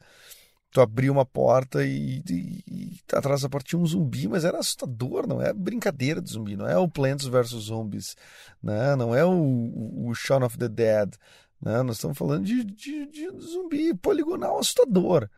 tu 0.72 0.82
abria 0.82 1.12
uma 1.12 1.26
porta 1.26 1.84
e, 1.84 2.22
e, 2.30 2.64
e, 2.68 3.00
atrás 3.12 3.42
da 3.42 3.50
porta 3.50 3.70
tinha 3.70 3.82
um 3.82 3.86
zumbi, 3.86 4.28
mas 4.28 4.44
era 4.44 4.60
assustador, 4.60 5.28
não 5.28 5.42
é 5.42 5.54
brincadeira 5.54 6.22
de 6.22 6.30
zumbi, 6.32 6.56
não 6.56 6.68
é 6.68 6.78
o 6.78 6.88
Plants 6.88 7.26
vs 7.26 7.50
Zombies, 7.50 8.16
né? 8.62 8.96
não 8.96 9.16
é 9.16 9.26
o, 9.26 10.08
o 10.08 10.14
Shaun 10.14 10.44
of 10.44 10.58
the 10.58 10.68
Dead, 10.68 11.16
né? 11.62 11.82
nós 11.82 11.96
estamos 11.96 12.18
falando 12.18 12.46
de, 12.46 12.64
de, 12.64 13.08
de 13.08 13.28
zumbi 13.40 13.94
poligonal 13.96 14.60
assustador. 14.60 15.30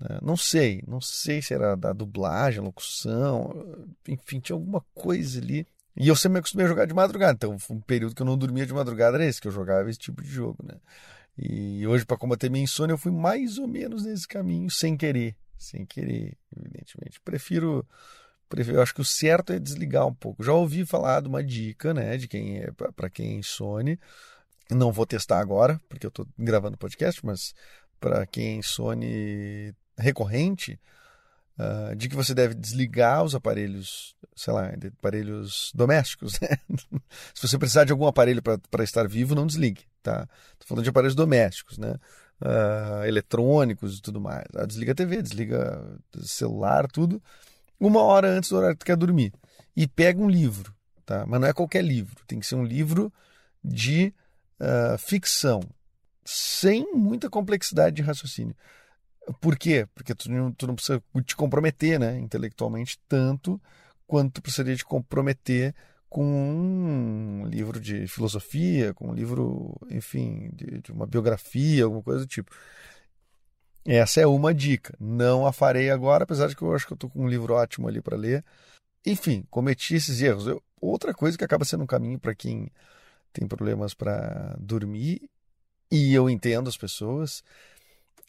Né? 0.00 0.18
Não 0.22 0.36
sei, 0.36 0.82
não 0.86 1.00
sei 1.00 1.40
se 1.40 1.54
era 1.54 1.74
da 1.74 1.92
dublagem, 1.92 2.60
locução, 2.60 3.86
enfim, 4.08 4.40
tinha 4.40 4.54
alguma 4.54 4.84
coisa 4.94 5.40
ali. 5.40 5.66
E 5.96 6.08
eu 6.08 6.16
sempre 6.16 6.34
me 6.34 6.38
acostumei 6.40 6.66
a 6.66 6.68
jogar 6.68 6.86
de 6.86 6.92
madrugada, 6.92 7.32
então 7.32 7.56
um 7.70 7.80
período 7.80 8.14
que 8.14 8.20
eu 8.20 8.26
não 8.26 8.36
dormia 8.36 8.66
de 8.66 8.74
madrugada 8.74 9.16
era 9.16 9.24
esse, 9.24 9.40
que 9.40 9.48
eu 9.48 9.52
jogava 9.52 9.88
esse 9.88 9.98
tipo 9.98 10.22
de 10.22 10.28
jogo, 10.28 10.58
né? 10.62 10.74
E 11.38 11.86
hoje, 11.86 12.04
para 12.04 12.16
combater 12.16 12.50
minha 12.50 12.64
insônia, 12.64 12.94
eu 12.94 12.98
fui 12.98 13.12
mais 13.12 13.58
ou 13.58 13.68
menos 13.68 14.04
nesse 14.04 14.26
caminho, 14.26 14.70
sem 14.70 14.96
querer. 14.96 15.36
Sem 15.58 15.84
querer, 15.84 16.36
evidentemente. 16.56 17.20
Prefiro. 17.20 17.86
prefiro 18.48 18.78
eu 18.78 18.82
acho 18.82 18.94
que 18.94 19.00
o 19.00 19.04
certo 19.04 19.52
é 19.52 19.58
desligar 19.58 20.06
um 20.06 20.14
pouco. 20.14 20.42
Já 20.42 20.52
ouvi 20.52 20.84
falar 20.86 21.20
de 21.20 21.28
uma 21.28 21.44
dica, 21.44 21.92
né, 21.92 22.16
de 22.16 22.26
quem 22.26 22.58
é 22.58 22.70
para 22.72 23.10
quem 23.10 23.34
é 23.34 23.38
insone. 23.38 23.98
Não 24.70 24.90
vou 24.90 25.06
testar 25.06 25.38
agora, 25.38 25.80
porque 25.88 26.06
eu 26.06 26.08
estou 26.08 26.26
gravando 26.38 26.78
podcast, 26.78 27.24
mas 27.24 27.54
para 28.00 28.26
quem 28.26 28.48
é 28.48 28.54
insone 28.56 29.74
recorrente, 29.98 30.78
uh, 31.58 31.94
de 31.94 32.08
que 32.08 32.16
você 32.16 32.34
deve 32.34 32.54
desligar 32.54 33.24
os 33.24 33.34
aparelhos, 33.34 34.14
sei 34.34 34.52
lá, 34.52 34.70
aparelhos 34.98 35.72
domésticos. 35.74 36.38
Né? 36.40 36.48
Se 37.34 37.46
você 37.46 37.58
precisar 37.58 37.84
de 37.84 37.92
algum 37.92 38.06
aparelho 38.06 38.42
para 38.42 38.84
estar 38.84 39.08
vivo, 39.08 39.34
não 39.34 39.46
desligue. 39.46 39.84
Tá? 40.02 40.26
Tô 40.58 40.66
falando 40.66 40.84
de 40.84 40.90
aparelhos 40.90 41.14
domésticos, 41.14 41.78
né? 41.78 41.96
Uh, 42.38 43.04
eletrônicos 43.06 43.98
e 43.98 44.02
tudo 44.02 44.20
mais. 44.20 44.44
Ah, 44.54 44.66
desliga 44.66 44.92
a 44.92 44.94
TV, 44.94 45.22
desliga 45.22 45.98
celular, 46.22 46.86
tudo. 46.86 47.22
Uma 47.80 48.02
hora 48.02 48.28
antes 48.28 48.50
do 48.50 48.56
horário 48.56 48.76
que 48.76 48.84
tu 48.84 48.86
quer 48.86 48.96
dormir. 48.96 49.32
E 49.74 49.86
pega 49.86 50.20
um 50.20 50.28
livro, 50.28 50.74
tá? 51.04 51.24
Mas 51.26 51.40
não 51.40 51.48
é 51.48 51.52
qualquer 51.52 51.82
livro. 51.82 52.22
Tem 52.26 52.38
que 52.38 52.46
ser 52.46 52.54
um 52.54 52.64
livro 52.64 53.12
de 53.64 54.12
uh, 54.60 54.98
ficção, 54.98 55.60
sem 56.24 56.94
muita 56.94 57.28
complexidade 57.28 57.96
de 57.96 58.02
raciocínio. 58.02 58.54
Por 59.40 59.58
quê? 59.58 59.86
Porque 59.94 60.14
tu 60.14 60.30
não, 60.30 60.52
tu 60.52 60.66
não 60.66 60.74
precisa 60.74 61.02
te 61.24 61.34
comprometer, 61.34 61.98
né, 61.98 62.18
intelectualmente, 62.18 62.98
tanto 63.08 63.60
quanto 64.06 64.34
tu 64.34 64.42
precisaria 64.42 64.76
te 64.76 64.84
comprometer 64.84 65.74
com 66.08 66.24
um 66.24 67.46
livro 67.46 67.80
de 67.80 68.06
filosofia, 68.06 68.94
com 68.94 69.08
um 69.08 69.14
livro, 69.14 69.76
enfim, 69.90 70.50
de, 70.52 70.80
de 70.80 70.92
uma 70.92 71.06
biografia, 71.06 71.84
alguma 71.84 72.02
coisa 72.02 72.20
do 72.20 72.26
tipo. 72.26 72.50
Essa 73.84 74.20
é 74.20 74.26
uma 74.26 74.54
dica. 74.54 74.94
Não 74.98 75.46
a 75.46 75.52
farei 75.52 75.90
agora, 75.90 76.24
apesar 76.24 76.48
de 76.48 76.56
que 76.56 76.62
eu 76.62 76.74
acho 76.74 76.86
que 76.86 76.92
eu 76.92 76.96
estou 76.96 77.10
com 77.10 77.24
um 77.24 77.28
livro 77.28 77.54
ótimo 77.54 77.88
ali 77.88 78.00
para 78.00 78.16
ler. 78.16 78.44
Enfim, 79.04 79.44
cometi 79.50 79.94
esses 79.94 80.20
erros. 80.20 80.46
Eu, 80.46 80.62
outra 80.80 81.14
coisa 81.14 81.36
que 81.38 81.44
acaba 81.44 81.64
sendo 81.64 81.84
um 81.84 81.86
caminho 81.86 82.18
para 82.18 82.34
quem 82.34 82.70
tem 83.32 83.46
problemas 83.46 83.92
para 83.94 84.56
dormir, 84.58 85.28
e 85.90 86.14
eu 86.14 86.28
entendo 86.28 86.68
as 86.68 86.76
pessoas, 86.76 87.44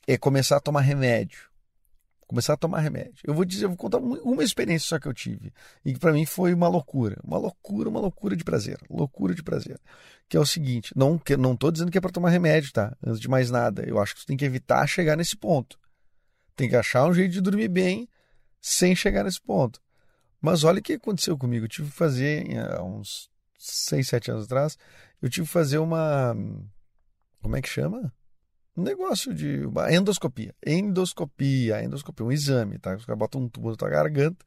é 0.08 0.18
começar 0.18 0.58
a 0.58 0.62
tomar 0.62 0.82
remédio 0.82 1.48
começar 2.28 2.54
a 2.54 2.58
tomar 2.58 2.82
remédio. 2.82 3.16
Eu 3.24 3.34
vou 3.34 3.46
dizer, 3.46 3.66
eu 3.66 3.70
vou 3.70 3.78
contar 3.78 3.98
uma 3.98 4.44
experiência 4.44 4.88
só 4.88 5.00
que 5.00 5.08
eu 5.08 5.14
tive 5.14 5.54
e 5.84 5.94
que 5.94 6.00
para 6.00 6.12
mim 6.12 6.26
foi 6.26 6.54
uma 6.54 6.68
loucura, 6.68 7.18
uma 7.24 7.38
loucura, 7.38 7.90
uma 7.90 8.02
loucura 8.02 8.36
de 8.36 8.44
prazer, 8.44 8.78
loucura 8.90 9.34
de 9.34 9.42
prazer. 9.42 9.80
Que 10.28 10.36
é 10.36 10.40
o 10.40 10.46
seguinte, 10.46 10.92
não 10.96 11.18
que 11.18 11.38
não 11.38 11.56
tô 11.56 11.72
dizendo 11.72 11.90
que 11.90 11.98
é 11.98 12.02
para 12.02 12.12
tomar 12.12 12.30
remédio, 12.30 12.72
tá? 12.74 12.96
Antes 13.02 13.22
de 13.22 13.30
mais 13.30 13.50
nada, 13.50 13.88
eu 13.88 13.98
acho 13.98 14.14
que 14.14 14.22
tu 14.22 14.28
tem 14.28 14.36
que 14.36 14.44
evitar 14.44 14.86
chegar 14.88 15.16
nesse 15.16 15.38
ponto. 15.38 15.80
Tem 16.56 16.68
que 16.68 16.76
achar 16.76 17.06
um 17.08 17.14
jeito 17.14 17.32
de 17.32 17.40
dormir 17.40 17.70
bem 17.70 18.10
sem 18.62 18.94
chegar 18.94 19.24
nesse 19.24 19.42
ponto. 19.42 19.80
Mas 20.42 20.66
olha 20.66 20.80
o 20.80 20.84
que 20.84 20.94
aconteceu 20.94 21.38
comigo. 21.38 21.66
Eu 21.66 21.70
tive 21.70 21.90
que 21.90 21.96
fazer 21.96 22.46
há 22.58 22.84
uns 22.84 23.30
6, 23.58 24.06
7 24.06 24.32
anos 24.32 24.44
atrás, 24.46 24.78
eu 25.22 25.30
tive 25.30 25.48
que 25.48 25.54
fazer 25.54 25.78
uma 25.78 26.36
como 27.42 27.56
é 27.56 27.62
que 27.62 27.70
chama? 27.70 28.14
Um 28.78 28.84
negócio 28.84 29.34
de 29.34 29.66
uma 29.66 29.92
endoscopia. 29.92 30.54
Endoscopia, 30.66 31.84
endoscopia, 31.84 32.26
um 32.26 32.32
exame, 32.32 32.78
tá? 32.78 32.96
Os 32.96 33.06
caras 33.06 33.18
botam 33.18 33.42
um 33.42 33.50
tubo 33.50 33.72
na 33.72 33.76
tua 33.76 33.90
garganta, 33.90 34.46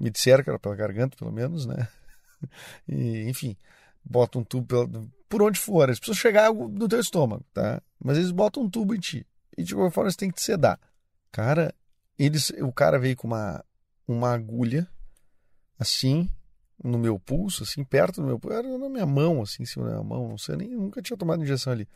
me 0.00 0.10
disseram 0.10 0.42
que 0.42 0.48
era 0.48 0.58
pela 0.58 0.74
garganta, 0.74 1.16
pelo 1.16 1.32
menos, 1.32 1.66
né? 1.66 1.86
E, 2.86 3.22
enfim, 3.30 3.56
botam 4.04 4.42
um 4.42 4.44
tubo 4.44 4.66
pela, 4.66 4.86
por 5.28 5.42
onde 5.42 5.58
for, 5.58 5.88
eles 5.88 5.98
precisam 5.98 6.20
chegar 6.20 6.52
no 6.52 6.86
teu 6.86 7.00
estômago, 7.00 7.44
tá? 7.52 7.82
Mas 8.02 8.18
eles 8.18 8.30
botam 8.30 8.62
um 8.62 8.70
tubo 8.70 8.94
em 8.94 8.98
ti. 8.98 9.26
E 9.56 9.62
de 9.62 9.74
qualquer 9.74 9.94
forma, 9.94 10.08
eles 10.08 10.16
têm 10.16 10.28
que 10.28 10.36
te 10.36 10.42
sedar. 10.42 10.78
Cara, 11.32 11.74
eles, 12.18 12.50
o 12.60 12.72
cara 12.72 12.98
veio 12.98 13.16
com 13.16 13.26
uma, 13.26 13.64
uma 14.06 14.32
agulha, 14.32 14.86
assim, 15.78 16.30
no 16.82 16.98
meu 16.98 17.18
pulso, 17.18 17.62
assim, 17.62 17.82
perto 17.84 18.20
do 18.20 18.26
meu 18.26 18.38
pulso, 18.38 18.56
era 18.56 18.78
na 18.78 18.88
minha 18.88 19.06
mão, 19.06 19.42
assim, 19.42 19.62
em 19.62 19.66
cima 19.66 19.86
da 19.86 19.92
minha 19.92 20.04
mão, 20.04 20.28
não 20.28 20.38
sei, 20.38 20.56
nem 20.56 20.68
nunca 20.68 21.02
tinha 21.02 21.16
tomado 21.16 21.42
injeção 21.42 21.72
ali. 21.72 21.88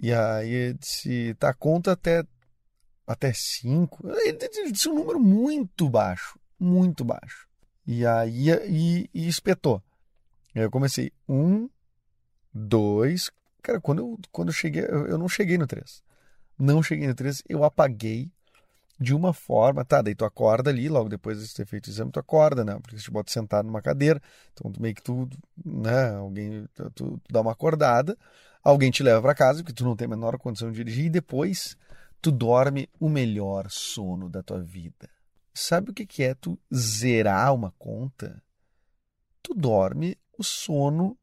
E 0.00 0.12
aí 0.12 0.74
disse, 0.74 1.34
tá, 1.34 1.52
conta 1.54 1.92
até 1.92 2.24
até 3.06 3.32
cinco. 3.32 4.06
Ele 4.08 4.72
disse 4.72 4.88
um 4.88 4.94
número 4.94 5.20
muito 5.20 5.88
baixo, 5.88 6.38
muito 6.58 7.04
baixo. 7.04 7.46
E 7.86 8.06
aí 8.06 8.50
e, 8.50 9.10
e 9.12 9.28
espetou. 9.28 9.82
Eu 10.54 10.70
comecei 10.70 11.12
um, 11.28 11.68
dois. 12.52 13.30
Cara, 13.62 13.80
quando 13.80 13.98
eu, 13.98 14.18
quando 14.30 14.48
eu 14.48 14.52
cheguei, 14.54 14.84
eu, 14.84 15.18
não 15.18 15.28
cheguei 15.28 15.58
no 15.58 15.66
três. 15.66 16.02
Não 16.58 16.82
cheguei 16.82 17.08
no 17.08 17.14
três, 17.14 17.42
eu 17.48 17.64
apaguei 17.64 18.30
de 19.00 19.12
uma 19.12 19.32
forma, 19.32 19.84
tá, 19.84 20.00
daí 20.00 20.14
tu 20.14 20.24
acorda 20.24 20.70
ali, 20.70 20.88
logo 20.88 21.08
depois 21.08 21.44
de 21.44 21.52
ter 21.52 21.66
feito 21.66 21.88
o 21.88 21.90
exame, 21.90 22.12
tu 22.12 22.20
acorda, 22.20 22.64
né? 22.64 22.78
Porque 22.80 22.96
te 22.96 23.10
bota 23.10 23.32
sentado 23.32 23.66
numa 23.66 23.82
cadeira, 23.82 24.22
então 24.52 24.72
meio 24.78 24.94
que 24.94 25.02
tu, 25.02 25.28
né, 25.64 26.14
alguém, 26.14 26.64
tu, 26.74 26.90
tu 26.90 27.20
dá 27.28 27.40
uma 27.40 27.50
acordada, 27.52 28.16
alguém 28.64 28.90
te 28.90 29.02
leva 29.02 29.20
para 29.20 29.34
casa, 29.34 29.62
porque 29.62 29.74
tu 29.74 29.84
não 29.84 29.94
tem 29.94 30.06
a 30.06 30.08
menor 30.08 30.38
condição 30.38 30.70
de 30.72 30.76
dirigir, 30.76 31.04
e 31.04 31.10
depois 31.10 31.76
tu 32.20 32.32
dorme 32.32 32.88
o 32.98 33.08
melhor 33.08 33.70
sono 33.70 34.30
da 34.30 34.42
tua 34.42 34.62
vida. 34.62 35.10
Sabe 35.52 35.90
o 35.90 35.94
que, 35.94 36.22
é 36.22 36.34
tu 36.34 36.58
zerar 36.74 37.54
uma 37.54 37.72
conta? 37.78 38.42
Tu 39.42 39.54
dorme 39.54 40.16
o 40.36 40.42
sono 40.42 41.16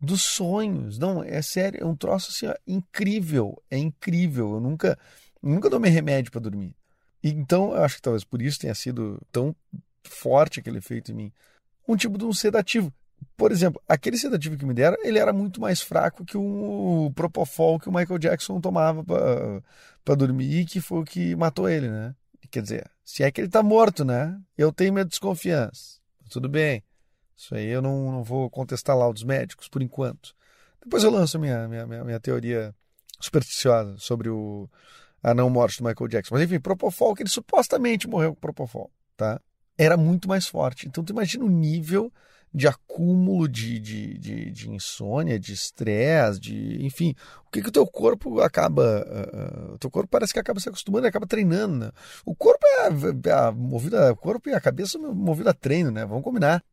dos 0.00 0.22
sonhos. 0.22 0.98
Não, 0.98 1.22
é 1.22 1.40
sério, 1.42 1.82
é 1.82 1.84
um 1.84 1.94
troço 1.94 2.30
assim, 2.30 2.46
ó, 2.46 2.54
incrível, 2.66 3.62
é 3.70 3.78
incrível. 3.78 4.54
Eu 4.54 4.60
nunca, 4.60 4.98
nunca 5.42 5.70
tomei 5.70 5.90
remédio 5.90 6.32
para 6.32 6.40
dormir. 6.40 6.74
Então, 7.22 7.72
eu 7.72 7.84
acho 7.84 7.96
que 7.96 8.02
talvez 8.02 8.24
por 8.24 8.40
isso 8.42 8.58
tenha 8.58 8.74
sido 8.74 9.20
tão 9.30 9.54
forte 10.02 10.58
aquele 10.58 10.78
efeito 10.78 11.12
em 11.12 11.14
mim. 11.14 11.32
Um 11.86 11.96
tipo 11.96 12.18
de 12.18 12.24
um 12.24 12.32
sedativo 12.32 12.92
por 13.36 13.52
exemplo, 13.52 13.80
aquele 13.86 14.16
sedativo 14.16 14.56
que 14.56 14.64
me 14.64 14.72
deram, 14.72 14.96
ele 15.02 15.18
era 15.18 15.32
muito 15.32 15.60
mais 15.60 15.82
fraco 15.82 16.24
que 16.24 16.36
o 16.36 17.12
Propofol 17.14 17.78
que 17.78 17.88
o 17.88 17.92
Michael 17.92 18.18
Jackson 18.18 18.60
tomava 18.60 19.04
para 19.04 20.14
dormir, 20.14 20.64
que 20.64 20.80
foi 20.80 21.00
o 21.00 21.04
que 21.04 21.36
matou 21.36 21.68
ele, 21.68 21.88
né? 21.88 22.14
Quer 22.50 22.62
dizer, 22.62 22.90
se 23.04 23.22
é 23.22 23.30
que 23.30 23.40
ele 23.40 23.48
tá 23.48 23.62
morto, 23.62 24.04
né? 24.04 24.40
Eu 24.56 24.72
tenho 24.72 24.92
minha 24.92 25.04
desconfiança. 25.04 25.98
Tudo 26.30 26.48
bem. 26.48 26.82
Isso 27.36 27.54
aí 27.54 27.66
eu 27.66 27.82
não, 27.82 28.10
não 28.10 28.24
vou 28.24 28.48
contestar 28.48 28.96
lá 28.96 29.10
dos 29.10 29.22
médicos 29.22 29.68
por 29.68 29.82
enquanto. 29.82 30.34
Depois 30.82 31.04
eu 31.04 31.10
lanço 31.10 31.38
minha, 31.38 31.68
minha, 31.68 31.86
minha, 31.86 32.04
minha 32.04 32.20
teoria 32.20 32.74
supersticiosa 33.20 33.96
sobre 33.98 34.28
o, 34.28 34.70
a 35.22 35.34
não 35.34 35.50
morte 35.50 35.78
do 35.78 35.84
Michael 35.84 36.08
Jackson. 36.08 36.34
Mas 36.34 36.44
enfim, 36.44 36.60
Propofol, 36.60 37.14
que 37.14 37.22
ele 37.22 37.28
supostamente 37.28 38.08
morreu 38.08 38.34
com 38.34 38.40
Propofol, 38.40 38.90
tá? 39.16 39.40
Era 39.76 39.96
muito 39.96 40.28
mais 40.28 40.46
forte. 40.46 40.86
Então 40.86 41.04
tu 41.04 41.12
imagina 41.12 41.44
o 41.44 41.50
nível 41.50 42.10
de 42.56 42.66
acúmulo 42.66 43.46
de, 43.46 43.78
de, 43.78 44.16
de, 44.16 44.50
de 44.50 44.70
insônia, 44.70 45.38
de 45.38 45.52
estresse, 45.52 46.40
de 46.40 46.82
enfim, 46.86 47.14
o 47.46 47.50
que, 47.50 47.60
que 47.60 47.68
o 47.68 47.72
teu 47.72 47.86
corpo 47.86 48.40
acaba, 48.40 49.04
uh, 49.06 49.74
o 49.74 49.78
teu 49.78 49.90
corpo 49.90 50.08
parece 50.08 50.32
que 50.32 50.38
acaba 50.38 50.58
se 50.58 50.66
acostumando, 50.66 51.06
acaba 51.06 51.26
treinando, 51.26 51.76
né? 51.76 51.92
O 52.24 52.34
corpo 52.34 52.66
é, 52.66 52.86
é 52.86 53.50
movido, 53.50 53.98
o 53.98 54.16
corpo 54.16 54.48
e 54.48 54.54
a 54.54 54.60
cabeça 54.60 54.98
movido 54.98 55.50
a 55.50 55.52
treino, 55.52 55.90
né? 55.90 56.06
Vamos 56.06 56.24
combinar. 56.24 56.64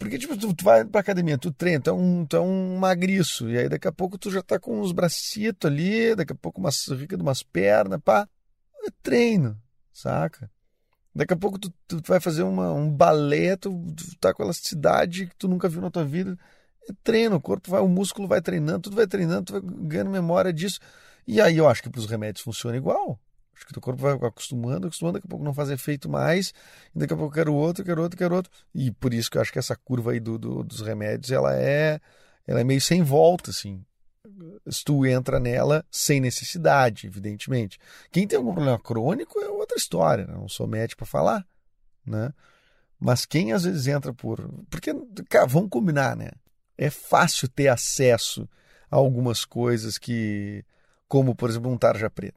Porque, 0.00 0.18
tipo, 0.18 0.36
tu, 0.36 0.52
tu 0.52 0.64
vai 0.64 0.84
pra 0.84 1.00
academia, 1.00 1.38
tu 1.38 1.52
treina, 1.52 1.80
tu 1.80 1.90
é, 1.90 1.92
um, 1.92 2.26
tu 2.26 2.36
é 2.36 2.40
um 2.40 2.76
magriço, 2.76 3.48
e 3.48 3.56
aí 3.56 3.68
daqui 3.68 3.86
a 3.86 3.92
pouco 3.92 4.18
tu 4.18 4.32
já 4.32 4.42
tá 4.42 4.58
com 4.58 4.80
uns 4.80 4.90
bracitos 4.90 5.70
ali, 5.70 6.12
daqui 6.16 6.32
a 6.32 6.36
pouco 6.36 6.58
umas 6.60 6.88
rica 6.88 7.16
de 7.16 7.22
umas 7.22 7.44
pernas, 7.44 8.00
pá. 8.04 8.28
É 8.84 8.90
treino, 9.00 9.56
saca? 9.92 10.50
Daqui 11.14 11.34
a 11.34 11.36
pouco 11.36 11.58
tu, 11.58 11.72
tu 11.86 12.02
vai 12.06 12.20
fazer 12.20 12.42
uma, 12.42 12.72
um 12.72 12.90
balé, 12.90 13.56
tu, 13.56 13.70
tu 13.96 14.16
tá 14.18 14.32
com 14.32 14.42
elasticidade 14.44 15.26
que 15.26 15.36
tu 15.36 15.48
nunca 15.48 15.68
viu 15.68 15.80
na 15.80 15.90
tua 15.90 16.04
vida. 16.04 16.38
É 16.88 16.92
treino, 17.02 17.36
o 17.36 17.40
corpo 17.40 17.70
vai, 17.70 17.80
o 17.80 17.88
músculo 17.88 18.28
vai 18.28 18.40
treinando, 18.40 18.80
tudo 18.80 18.96
vai 18.96 19.06
treinando, 19.06 19.44
tu 19.44 19.52
vai 19.52 19.62
ganhando 19.62 20.10
memória 20.10 20.52
disso. 20.52 20.78
E 21.26 21.40
aí 21.40 21.56
eu 21.56 21.68
acho 21.68 21.82
que 21.82 21.90
para 21.90 21.98
os 21.98 22.06
remédios 22.06 22.42
funciona 22.44 22.76
igual. 22.76 23.18
Acho 23.54 23.66
que 23.66 23.76
o 23.76 23.80
corpo 23.80 24.00
vai 24.00 24.12
acostumando, 24.12 24.86
acostumando, 24.86 25.14
daqui 25.14 25.26
a 25.26 25.30
pouco 25.30 25.44
não 25.44 25.52
faz 25.52 25.68
efeito 25.70 26.08
mais, 26.08 26.54
daqui 26.94 27.12
a 27.12 27.16
pouco 27.16 27.34
quero 27.34 27.52
outro, 27.52 27.84
quero 27.84 28.00
outro, 28.02 28.16
quero 28.16 28.34
outro. 28.34 28.50
E 28.74 28.90
por 28.90 29.12
isso 29.12 29.30
que 29.30 29.36
eu 29.36 29.42
acho 29.42 29.52
que 29.52 29.58
essa 29.58 29.76
curva 29.76 30.12
aí 30.12 30.20
do, 30.20 30.38
do, 30.38 30.64
dos 30.64 30.80
remédios, 30.80 31.30
ela 31.30 31.54
é, 31.54 32.00
ela 32.46 32.60
é 32.60 32.64
meio 32.64 32.80
sem 32.80 33.02
volta, 33.02 33.50
assim 33.50 33.84
se 34.68 34.84
tu 34.84 35.06
entra 35.06 35.40
nela 35.40 35.84
sem 35.90 36.20
necessidade, 36.20 37.06
evidentemente. 37.06 37.78
Quem 38.10 38.26
tem 38.26 38.36
algum 38.36 38.52
problema 38.52 38.78
crônico 38.78 39.40
é 39.40 39.48
outra 39.48 39.76
história, 39.76 40.26
né? 40.26 40.34
não 40.34 40.48
sou 40.48 40.66
médico 40.66 40.98
para 40.98 41.06
falar, 41.06 41.46
né? 42.04 42.32
Mas 42.98 43.24
quem 43.24 43.52
às 43.52 43.64
vezes 43.64 43.86
entra 43.86 44.12
por. 44.12 44.46
Porque, 44.68 44.92
cara, 45.28 45.46
vamos 45.46 45.70
combinar, 45.70 46.14
né? 46.14 46.30
É 46.76 46.90
fácil 46.90 47.48
ter 47.48 47.68
acesso 47.68 48.46
a 48.90 48.96
algumas 48.96 49.44
coisas 49.46 49.96
que. 49.96 50.62
Como, 51.08 51.34
por 51.34 51.48
exemplo, 51.48 51.70
um 51.70 51.78
tarja 51.78 52.10
preta. 52.10 52.36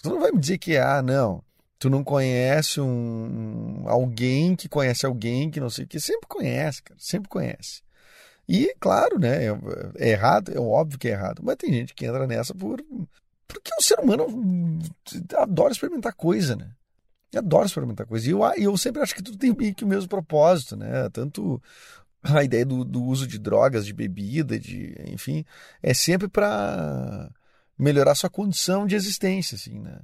Tu 0.00 0.08
não 0.08 0.20
vai 0.20 0.30
me 0.30 0.38
dizer 0.38 0.58
que, 0.58 0.76
ah, 0.76 1.02
não, 1.02 1.42
tu 1.80 1.90
não 1.90 2.04
conhece 2.04 2.80
um, 2.80 3.82
alguém 3.86 4.54
que 4.54 4.68
conhece 4.68 5.04
alguém 5.04 5.50
que 5.50 5.58
não 5.58 5.68
sei 5.68 5.84
o 5.84 5.88
que. 5.88 5.98
Sempre 5.98 6.28
conhece, 6.28 6.80
cara, 6.80 6.98
sempre 7.00 7.28
conhece. 7.28 7.82
E, 8.48 8.74
claro, 8.80 9.18
né, 9.18 9.44
é, 9.44 9.50
é, 9.98 10.10
errado, 10.10 10.50
é 10.54 10.58
óbvio 10.58 10.98
que 10.98 11.08
é 11.08 11.12
errado, 11.12 11.42
mas 11.44 11.56
tem 11.56 11.72
gente 11.72 11.94
que 11.94 12.06
entra 12.06 12.26
nessa 12.26 12.54
por 12.54 12.82
porque 13.46 13.70
o 13.78 13.82
ser 13.82 13.98
humano 13.98 14.26
adora 15.38 15.72
experimentar 15.72 16.12
coisa, 16.12 16.54
né? 16.54 16.70
Adora 17.34 17.64
experimentar 17.64 18.06
coisa. 18.06 18.26
E 18.26 18.30
eu, 18.30 18.40
eu 18.56 18.76
sempre 18.76 19.02
acho 19.02 19.14
que 19.14 19.22
tudo 19.22 19.38
tem 19.38 19.54
meio 19.54 19.74
que 19.74 19.84
o 19.84 19.88
mesmo 19.88 20.06
propósito, 20.08 20.76
né? 20.76 21.08
Tanto 21.10 21.60
a 22.22 22.44
ideia 22.44 22.66
do, 22.66 22.84
do 22.84 23.02
uso 23.02 23.26
de 23.26 23.38
drogas, 23.38 23.86
de 23.86 23.94
bebida, 23.94 24.58
de 24.58 24.94
enfim, 25.06 25.44
é 25.82 25.94
sempre 25.94 26.28
para 26.28 27.30
melhorar 27.78 28.14
sua 28.14 28.28
condição 28.28 28.86
de 28.86 28.94
existência, 28.96 29.56
assim, 29.56 29.78
né? 29.78 29.98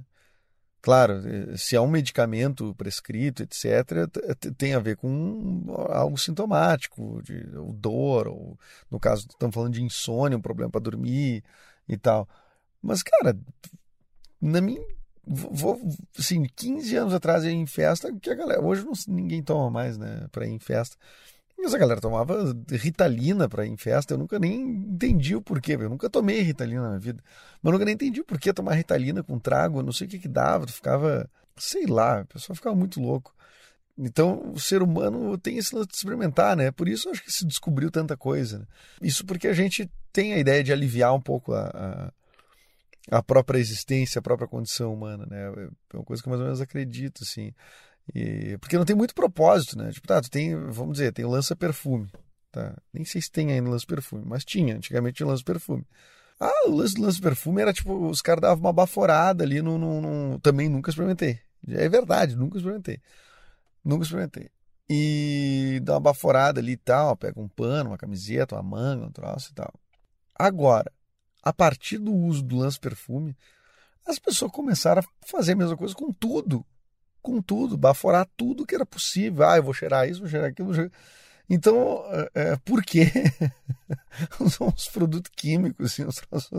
Claro, 0.85 1.13
eh, 1.27 1.57
se 1.57 1.75
há 1.75 1.81
um 1.81 1.87
medicamento 1.87 2.75
prescrito, 2.75 3.41
etc., 3.41 4.07
tem 4.55 4.75
a 4.75 4.79
ver 4.79 4.95
com 4.95 5.65
algo 5.89 6.15
sintomático, 6.15 7.23
de 7.23 7.57
ou 7.57 7.73
dor, 7.73 8.27
ou 8.27 8.55
no 8.91 8.99
caso, 8.99 9.25
estamos 9.27 9.55
falando 9.55 9.73
de 9.73 9.81
insônia, 9.81 10.37
um 10.37 10.41
problema 10.41 10.69
para 10.69 10.81
dormir 10.81 11.43
e 11.89 11.97
tal. 11.97 12.29
Mas, 12.83 13.01
cara, 13.01 13.35
na 14.39 14.61
minha. 14.61 14.79
Vou, 15.25 15.81
assim, 16.19 16.45
15 16.55 16.95
anos 16.97 17.15
atrás 17.15 17.43
eu 17.43 17.49
ia 17.49 17.55
em 17.55 17.65
festa, 17.65 18.13
que 18.21 18.29
a 18.29 18.35
galera. 18.35 18.61
Hoje 18.61 18.85
não, 18.85 18.93
ninguém 19.07 19.41
toma 19.41 19.71
mais, 19.71 19.97
né, 19.97 20.27
para 20.31 20.45
ir 20.45 20.51
em 20.51 20.59
festa. 20.59 20.95
Essa 21.59 21.77
galera 21.77 21.99
tomava 21.99 22.55
ritalina 22.69 23.49
para 23.49 23.65
ir 23.65 23.69
em 23.69 23.77
festa, 23.77 24.13
eu 24.13 24.17
nunca 24.17 24.37
nem 24.37 24.61
entendi 24.61 25.35
o 25.35 25.41
porquê, 25.41 25.73
eu 25.73 25.89
nunca 25.89 26.09
tomei 26.09 26.41
ritalina 26.41 26.81
na 26.81 26.89
minha 26.89 26.99
vida, 26.99 27.23
mas 27.61 27.69
eu 27.69 27.71
nunca 27.71 27.85
nem 27.85 27.95
entendi 27.95 28.21
o 28.21 28.25
porquê 28.25 28.53
tomar 28.53 28.75
ritalina 28.75 29.23
com 29.23 29.39
trago, 29.39 29.81
não 29.81 29.91
sei 29.91 30.05
o 30.05 30.09
que 30.09 30.19
que 30.19 30.27
dava, 30.27 30.67
tu 30.67 30.73
ficava, 30.73 31.27
sei 31.57 31.87
lá, 31.87 32.19
a 32.19 32.25
pessoa 32.25 32.55
ficava 32.55 32.75
muito 32.75 33.01
louco. 33.01 33.33
Então, 33.97 34.51
o 34.51 34.59
ser 34.59 34.83
humano 34.83 35.37
tem 35.37 35.57
esse 35.57 35.73
lance 35.73 35.87
de 35.87 35.95
experimentar, 35.95 36.55
né? 36.55 36.69
Por 36.69 36.87
isso 36.89 37.09
acho 37.09 37.23
que 37.23 37.31
se 37.31 37.45
descobriu 37.45 37.89
tanta 37.89 38.17
coisa. 38.17 38.59
Né? 38.59 38.65
Isso 39.01 39.25
porque 39.25 39.47
a 39.47 39.53
gente 39.53 39.89
tem 40.11 40.33
a 40.33 40.37
ideia 40.37 40.63
de 40.63 40.73
aliviar 40.73 41.13
um 41.13 41.21
pouco 41.21 41.53
a, 41.53 42.11
a, 43.09 43.17
a, 43.17 43.23
própria 43.23 43.57
existência, 43.57 44.19
a 44.19 44.21
própria 44.21 44.47
condição 44.47 44.93
humana, 44.93 45.25
né? 45.25 45.69
É 45.93 45.97
uma 45.97 46.03
coisa 46.03 46.21
que 46.21 46.27
eu 46.27 46.31
mais 46.31 46.41
ou 46.41 46.45
menos 46.45 46.61
acredito, 46.61 47.23
assim. 47.23 47.53
E, 48.13 48.57
porque 48.59 48.77
não 48.77 48.85
tem 48.85 48.95
muito 48.95 49.15
propósito, 49.15 49.77
né? 49.77 49.91
Tipo, 49.91 50.07
tá, 50.07 50.21
tu 50.21 50.29
tem, 50.29 50.55
vamos 50.69 50.93
dizer, 50.93 51.11
tem 51.11 51.25
lança-perfume, 51.25 52.09
tá? 52.51 52.75
Nem 52.93 53.03
sei 53.03 53.21
se 53.21 53.31
tem 53.31 53.51
ainda 53.51 53.69
lança-perfume, 53.69 54.23
mas 54.25 54.45
tinha, 54.45 54.75
antigamente 54.75 55.17
tinha 55.17 55.27
lança-perfume. 55.27 55.85
Ah, 56.39 56.67
o 56.67 56.75
lance 56.75 56.95
do 56.95 57.01
lança-perfume 57.01 57.61
era 57.61 57.73
tipo, 57.73 58.07
os 58.07 58.21
caras 58.21 58.41
davam 58.41 58.63
uma 58.63 58.73
baforada 58.73 59.43
ali 59.43 59.61
no, 59.61 59.77
no, 59.77 60.01
no, 60.01 60.39
Também 60.39 60.67
nunca 60.67 60.89
experimentei. 60.89 61.39
É 61.67 61.87
verdade, 61.89 62.35
nunca 62.35 62.57
experimentei. 62.57 62.99
Nunca 63.83 64.03
experimentei. 64.03 64.49
E 64.89 65.79
dá 65.83 65.93
uma 65.93 65.99
baforada 66.01 66.59
ali 66.59 66.73
e 66.73 66.77
tal, 66.77 67.15
pega 67.17 67.39
um 67.39 67.47
pano, 67.47 67.91
uma 67.91 67.97
camiseta, 67.97 68.55
uma 68.55 68.63
manga, 68.63 69.05
um 69.05 69.11
troço 69.11 69.51
e 69.51 69.55
tal. 69.55 69.73
Agora, 70.37 70.91
a 71.41 71.53
partir 71.53 71.97
do 71.97 72.13
uso 72.13 72.43
do 72.43 72.57
lança-perfume, 72.57 73.35
as 74.05 74.19
pessoas 74.19 74.51
começaram 74.51 75.01
a 75.01 75.27
fazer 75.27 75.53
a 75.53 75.55
mesma 75.55 75.77
coisa 75.77 75.95
com 75.95 76.11
tudo 76.11 76.65
com 77.25 77.41
tudo, 77.41 77.75
baforar 77.75 78.27
tudo 78.37 78.65
que 78.65 78.75
era 78.75 78.85
possível. 78.85 79.47
Ah, 79.47 79.57
eu 79.57 79.63
vou 79.63 79.73
cheirar 79.73 80.07
isso, 80.07 80.19
vou 80.19 80.29
cheirar 80.29 80.49
aquilo. 80.49 80.67
Vou 80.67 80.75
cheirar... 80.75 80.91
Então, 81.49 82.03
é, 82.11 82.51
é 82.51 82.55
por 82.57 82.83
que 82.83 83.11
os 84.39 84.87
produtos 84.89 85.31
químicos, 85.35 85.91
assim, 85.91 86.03
os 86.03 86.49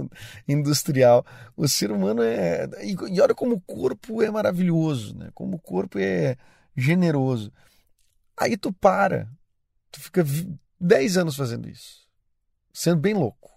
industrial? 0.46 1.24
O 1.56 1.68
ser 1.68 1.90
humano 1.90 2.22
é. 2.22 2.68
E 2.82 3.20
olha 3.20 3.34
como 3.34 3.54
o 3.54 3.60
corpo 3.60 4.22
é 4.22 4.30
maravilhoso, 4.30 5.16
né? 5.16 5.30
Como 5.34 5.56
o 5.56 5.60
corpo 5.60 5.98
é 5.98 6.36
generoso. 6.76 7.52
Aí 8.36 8.56
tu 8.56 8.72
para, 8.72 9.28
tu 9.90 10.00
fica 10.00 10.24
10 10.80 11.16
anos 11.16 11.36
fazendo 11.36 11.68
isso, 11.68 12.06
sendo 12.72 13.00
bem 13.00 13.14
louco. 13.14 13.50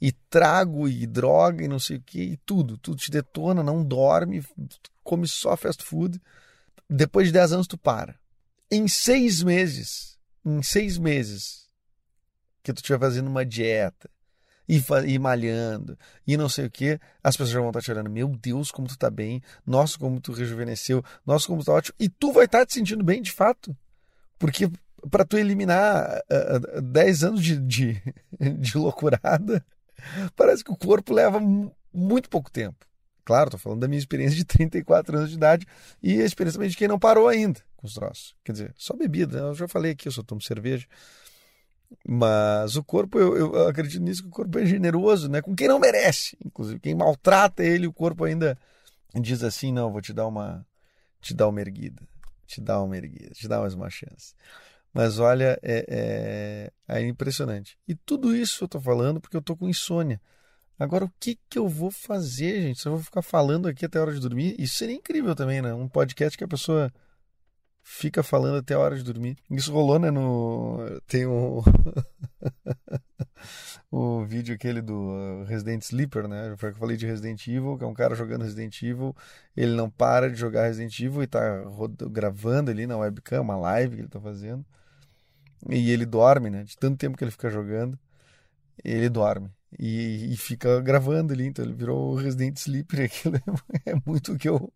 E 0.00 0.12
trago, 0.12 0.86
e 0.86 1.06
droga, 1.06 1.64
e 1.64 1.68
não 1.68 1.78
sei 1.78 1.96
o 1.96 2.02
que, 2.02 2.20
e 2.20 2.36
tudo. 2.38 2.76
Tudo 2.76 2.98
te 2.98 3.10
detona, 3.10 3.62
não 3.62 3.82
dorme, 3.82 4.42
come 5.06 5.26
só 5.26 5.56
fast 5.56 5.82
food. 5.82 6.20
Depois 6.88 7.28
de 7.28 7.32
10 7.32 7.52
anos, 7.52 7.66
tu 7.66 7.78
para. 7.78 8.18
Em 8.70 8.86
seis 8.88 9.42
meses, 9.42 10.18
em 10.44 10.62
seis 10.62 10.98
meses, 10.98 11.68
que 12.62 12.72
tu 12.72 12.78
estiver 12.78 12.98
fazendo 12.98 13.28
uma 13.28 13.44
dieta, 13.44 14.10
e, 14.68 14.82
e 15.06 15.18
malhando, 15.18 15.96
e 16.26 16.36
não 16.36 16.48
sei 16.48 16.66
o 16.66 16.70
que, 16.70 16.98
as 17.22 17.36
pessoas 17.36 17.50
já 17.50 17.60
vão 17.60 17.68
estar 17.68 17.80
te 17.80 17.92
olhando, 17.92 18.10
meu 18.10 18.28
Deus, 18.28 18.70
como 18.70 18.88
tu 18.88 18.98
tá 18.98 19.10
bem, 19.10 19.40
nossa, 19.64 19.98
como 19.98 20.20
tu 20.20 20.32
rejuvenesceu, 20.32 21.04
nossa, 21.24 21.46
como 21.46 21.62
tu 21.62 21.66
tá 21.66 21.72
ótimo, 21.72 21.94
e 22.00 22.08
tu 22.08 22.32
vai 22.32 22.46
estar 22.46 22.66
te 22.66 22.74
sentindo 22.74 23.04
bem 23.04 23.22
de 23.22 23.30
fato, 23.30 23.76
porque 24.38 24.68
para 25.10 25.24
tu 25.24 25.38
eliminar 25.38 26.20
uh, 26.30 26.78
uh, 26.78 26.82
10 26.82 27.24
anos 27.24 27.42
de, 27.42 27.60
de, 27.60 28.02
de 28.58 28.76
loucurada, 28.76 29.64
parece 30.34 30.64
que 30.64 30.72
o 30.72 30.76
corpo 30.76 31.14
leva 31.14 31.40
muito 31.92 32.28
pouco 32.28 32.50
tempo. 32.50 32.84
Claro, 33.26 33.48
estou 33.48 33.58
falando 33.58 33.80
da 33.80 33.88
minha 33.88 33.98
experiência 33.98 34.36
de 34.36 34.44
34 34.46 35.18
anos 35.18 35.30
de 35.30 35.36
idade 35.36 35.66
e 36.02 36.22
a 36.22 36.24
experiência 36.24 36.58
também 36.58 36.70
de 36.70 36.76
quem 36.76 36.88
não 36.88 36.98
parou 36.98 37.28
ainda 37.28 37.60
com 37.76 37.86
os 37.86 37.92
troços. 37.92 38.34
Quer 38.44 38.52
dizer, 38.52 38.74
só 38.78 38.94
bebida, 38.96 39.42
né? 39.42 39.48
eu 39.48 39.54
já 39.54 39.68
falei 39.68 39.92
aqui, 39.92 40.06
eu 40.08 40.12
só 40.12 40.22
tomo 40.22 40.40
cerveja. 40.40 40.86
Mas 42.06 42.76
o 42.76 42.82
corpo, 42.82 43.18
eu, 43.18 43.36
eu, 43.36 43.68
acredito 43.68 44.02
nisso, 44.02 44.22
que 44.22 44.28
o 44.28 44.32
corpo 44.32 44.58
é 44.58 44.66
generoso, 44.66 45.28
né? 45.28 45.42
Com 45.42 45.54
quem 45.54 45.68
não 45.68 45.78
merece. 45.78 46.36
Inclusive, 46.44 46.80
quem 46.80 46.94
maltrata 46.94 47.62
ele, 47.62 47.86
o 47.86 47.92
corpo 47.92 48.24
ainda 48.24 48.58
diz 49.14 49.42
assim, 49.42 49.72
não, 49.72 49.92
vou 49.92 50.00
te 50.00 50.12
dar 50.12 50.26
uma, 50.26 50.66
te 51.20 51.34
dar 51.34 51.48
uma 51.48 51.60
erguida, 51.60 52.02
te 52.46 52.60
dar 52.60 52.82
uma 52.82 52.96
erguida, 52.96 53.30
te 53.30 53.46
dar 53.46 53.60
mais 53.60 53.74
uma 53.74 53.88
chance. 53.88 54.34
Mas 54.92 55.18
olha, 55.18 55.58
é, 55.62 56.72
é, 56.88 56.96
é 56.96 57.06
impressionante. 57.06 57.78
E 57.86 57.94
tudo 57.94 58.34
isso 58.34 58.64
eu 58.64 58.66
estou 58.66 58.80
falando 58.80 59.20
porque 59.20 59.36
eu 59.36 59.40
estou 59.40 59.56
com 59.56 59.68
insônia. 59.68 60.20
Agora, 60.78 61.06
o 61.06 61.12
que, 61.18 61.38
que 61.48 61.58
eu 61.58 61.68
vou 61.68 61.90
fazer, 61.90 62.60
gente? 62.62 62.80
Se 62.80 62.88
eu 62.88 62.92
vou 62.92 63.02
ficar 63.02 63.22
falando 63.22 63.66
aqui 63.66 63.86
até 63.86 63.98
a 63.98 64.02
hora 64.02 64.12
de 64.12 64.20
dormir, 64.20 64.54
isso 64.58 64.76
seria 64.76 64.94
incrível 64.94 65.34
também, 65.34 65.62
né? 65.62 65.72
Um 65.72 65.88
podcast 65.88 66.36
que 66.36 66.44
a 66.44 66.48
pessoa 66.48 66.92
fica 67.82 68.22
falando 68.22 68.58
até 68.58 68.74
a 68.74 68.78
hora 68.78 68.94
de 68.94 69.02
dormir. 69.02 69.38
Isso 69.50 69.72
rolou, 69.72 69.98
né? 69.98 70.10
No... 70.10 70.78
Tem 71.06 71.24
o. 71.24 71.62
o 73.90 74.24
vídeo 74.26 74.54
aquele 74.54 74.82
do 74.82 74.94
uh, 74.94 75.44
Resident 75.44 75.82
Sleeper, 75.82 76.28
né? 76.28 76.54
Foi 76.58 76.70
que 76.70 76.76
eu 76.76 76.80
falei 76.80 76.96
de 76.98 77.06
Resident 77.06 77.46
Evil, 77.46 77.78
que 77.78 77.84
é 77.84 77.86
um 77.86 77.94
cara 77.94 78.14
jogando 78.14 78.42
Resident 78.42 78.82
Evil. 78.82 79.16
Ele 79.56 79.72
não 79.74 79.88
para 79.88 80.30
de 80.30 80.36
jogar 80.36 80.66
Resident 80.66 80.98
Evil 81.00 81.22
e 81.22 81.26
tá 81.26 81.40
gravando 82.10 82.70
ali 82.70 82.86
na 82.86 82.98
webcam, 82.98 83.40
uma 83.40 83.56
live 83.56 83.96
que 83.96 84.02
ele 84.02 84.08
tá 84.08 84.20
fazendo. 84.20 84.64
E 85.70 85.90
ele 85.90 86.04
dorme, 86.04 86.50
né? 86.50 86.64
De 86.64 86.76
tanto 86.76 86.98
tempo 86.98 87.16
que 87.16 87.24
ele 87.24 87.30
fica 87.30 87.48
jogando, 87.48 87.98
ele 88.84 89.08
dorme 89.08 89.55
e, 89.78 90.32
e, 90.32 90.36
fica 90.36 90.80
gravando 90.80 91.32
ali. 91.32 91.46
Então 91.46 91.64
ele 91.64 91.74
virou 91.74 92.14
Resident 92.14 92.56
Sleeper. 92.58 93.04
Aquilo 93.06 93.36
é, 93.84 93.94
muito 94.04 94.32
o 94.32 94.38
que, 94.38 94.48
eu, 94.48 94.72